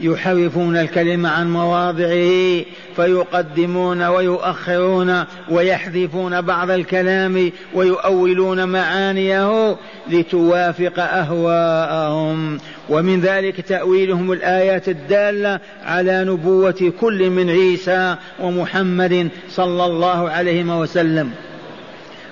يحرفون 0.00 0.76
الكلمة 0.76 1.28
عن 1.28 1.52
مواضعه 1.52 2.64
فيقدمون 2.96 4.02
ويؤخرون 4.02 5.24
ويحذفون 5.50 6.40
بعض 6.40 6.70
الكلام 6.70 7.52
ويؤولون 7.74 8.68
معانيه 8.68 9.76
لتوافق 10.08 10.98
أهواءهم. 10.98 12.58
ومن 12.88 13.20
ذلك 13.20 13.60
تأويلهم 13.60 14.32
الآيات 14.32 14.88
الدالة 14.88 15.60
على 15.84 16.24
نبوة 16.24 16.92
كل 17.00 17.30
من 17.30 17.50
عيسى 17.50 18.16
ومحمد 18.40 19.28
صلى 19.50 19.84
الله 19.84 20.30
عليه 20.30 20.80
وسلم. 20.80 21.30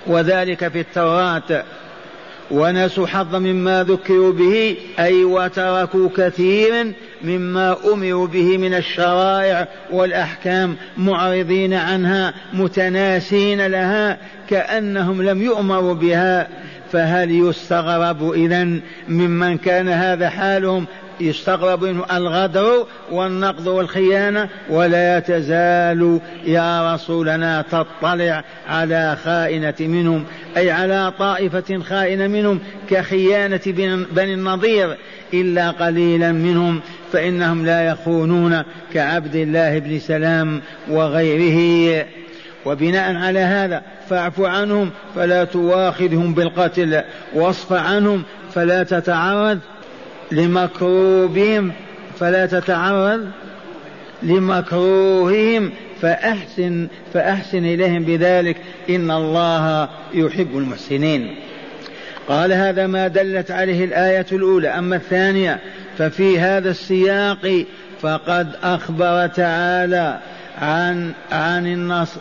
وذلك 0.07 0.67
في 0.67 0.79
التوراة. 0.79 1.63
ونسوا 2.51 3.07
حظا 3.07 3.39
مما 3.39 3.83
ذكروا 3.83 4.33
به 4.33 4.77
أي 4.99 5.23
وتركوا 5.23 6.09
كثيرا 6.17 6.93
مما 7.23 7.77
أمروا 7.93 8.27
به 8.27 8.57
من 8.57 8.73
الشرائع 8.73 9.67
والأحكام 9.91 10.75
معرضين 10.97 11.73
عنها 11.73 12.33
متناسين 12.53 13.67
لها 13.67 14.17
كأنهم 14.49 15.21
لم 15.21 15.41
يؤمروا 15.41 15.93
بها. 15.93 16.47
فهل 16.91 17.31
يستغرب 17.31 18.31
إذا 18.31 18.79
ممن 19.07 19.57
كان 19.57 19.89
هذا 19.89 20.29
حالهم 20.29 20.85
يستغرب 21.19 21.83
منه 21.83 22.05
الغدر 22.11 22.85
والنقض 23.11 23.67
والخيانة 23.67 24.49
ولا 24.69 25.19
تزال 25.19 26.19
يا 26.45 26.93
رسولنا 26.93 27.61
تطلع 27.61 28.43
على 28.67 29.17
خائنة 29.23 29.75
منهم 29.79 30.25
أي 30.57 30.71
على 30.71 31.13
طائفة 31.19 31.79
خائنة 31.79 32.27
منهم 32.27 32.59
كخيانة 32.89 33.61
بني 34.11 34.33
النضير 34.33 34.97
إلا 35.33 35.71
قليلا 35.71 36.31
منهم 36.31 36.81
فإنهم 37.11 37.65
لا 37.65 37.87
يخونون 37.87 38.63
كعبد 38.93 39.35
الله 39.35 39.79
بن 39.79 39.99
سلام 39.99 40.61
وغيره. 40.89 42.05
وبناء 42.65 43.15
على 43.15 43.39
هذا 43.39 43.81
فاعف 44.09 44.41
عنهم 44.41 44.91
فلا 45.15 45.43
تواخذهم 45.43 46.33
بالقتل 46.33 47.01
واصف 47.33 47.73
عنهم 47.73 48.23
فلا 48.53 48.83
تتعرض 48.83 49.59
لمكروبهم 50.31 51.71
فلا 52.19 52.45
تتعرض 52.45 53.27
لمكروههم 54.23 55.71
فأحسن 56.01 56.87
فأحسن 57.13 57.57
إليهم 57.57 58.03
بذلك. 58.03 58.57
إن 58.89 59.11
الله 59.11 59.89
يحب 60.13 60.57
المحسنين. 60.57 61.35
قال 62.27 62.53
هذا 62.53 62.87
ما 62.87 63.07
دلت 63.07 63.51
عليه 63.51 63.85
الآية 63.85 64.25
الأولى. 64.31 64.67
أما 64.67 64.95
الثانية 64.95 65.59
ففي 65.97 66.39
هذا 66.39 66.69
السياق 66.69 67.65
فقد 68.01 68.55
أخبر 68.63 69.27
تعالى 69.27 70.19
عن 70.57 71.11
عن 71.31 71.67
النصر 71.67 72.19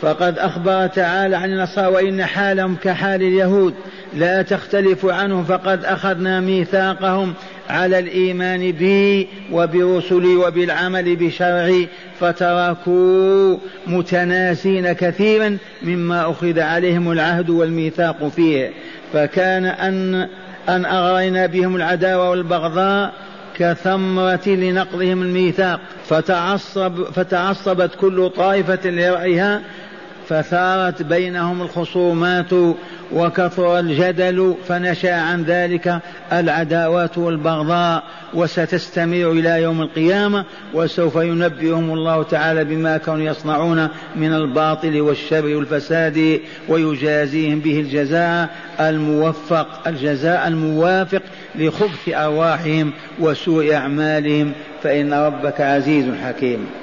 فقد 0.00 0.38
أخبر 0.38 0.86
تعالى 0.86 1.36
عن 1.36 1.52
النصارى 1.52 1.86
وإن 1.86 2.24
حالهم 2.24 2.76
كحال 2.76 3.22
اليهود. 3.22 3.74
لا 4.14 4.42
تختلف 4.42 5.06
عنه 5.06 5.42
فقد 5.42 5.84
أخذنا 5.84 6.40
ميثاقهم 6.40 7.34
على 7.70 7.98
الإيمان 7.98 8.72
بي 8.72 9.28
وبرسلي 9.52 10.36
وبالعمل 10.36 11.16
بشرعي 11.16 11.88
فتركوا 12.20 13.56
متناسين 13.86 14.92
كثيرا 14.92 15.58
مما 15.82 16.30
أخذ 16.30 16.60
عليهم 16.60 17.12
العهد 17.12 17.50
والميثاق 17.50 18.28
فيه. 18.28 18.70
فكان 19.12 19.64
أن 19.64 20.28
أن 20.68 20.84
أغرينا 20.84 21.46
بهم 21.46 21.76
العداوة 21.76 22.30
والبغضاء 22.30 23.12
كثمرة 23.58 24.48
لنقضهم 24.48 25.22
الميثاق. 25.22 25.80
فتعصب 26.08 27.04
فتعصبت 27.04 27.94
كل 27.94 28.30
طائفة 28.36 28.90
لرأيها 28.90 29.62
فثارت 30.32 31.02
بينهم 31.02 31.62
الخصومات 31.62 32.52
وكثر 33.12 33.78
الجدل 33.78 34.54
فنشأ 34.68 35.14
عن 35.14 35.42
ذلك 35.42 35.98
العداوات 36.32 37.18
والبغضاء 37.18 38.02
وستستمر 38.34 39.32
إلى 39.32 39.62
يوم 39.62 39.82
القيامة 39.82 40.44
وسوف 40.74 41.16
ينبئهم 41.16 41.92
الله 41.92 42.22
تعالى 42.22 42.64
بما 42.64 42.96
كانوا 42.96 43.22
يصنعون 43.22 43.88
من 44.16 44.32
الباطل 44.32 45.00
والشر 45.00 45.44
والفساد 45.44 46.40
ويجازيهم 46.68 47.60
به 47.60 47.80
الجزاء 47.80 48.48
الموفق 48.80 49.88
الجزاء 49.88 50.48
الموافق 50.48 51.22
لخبث 51.54 52.08
أرواحهم 52.08 52.92
وسوء 53.20 53.74
أعمالهم 53.74 54.52
فإن 54.82 55.14
ربك 55.14 55.60
عزيز 55.60 56.04
حكيم. 56.24 56.82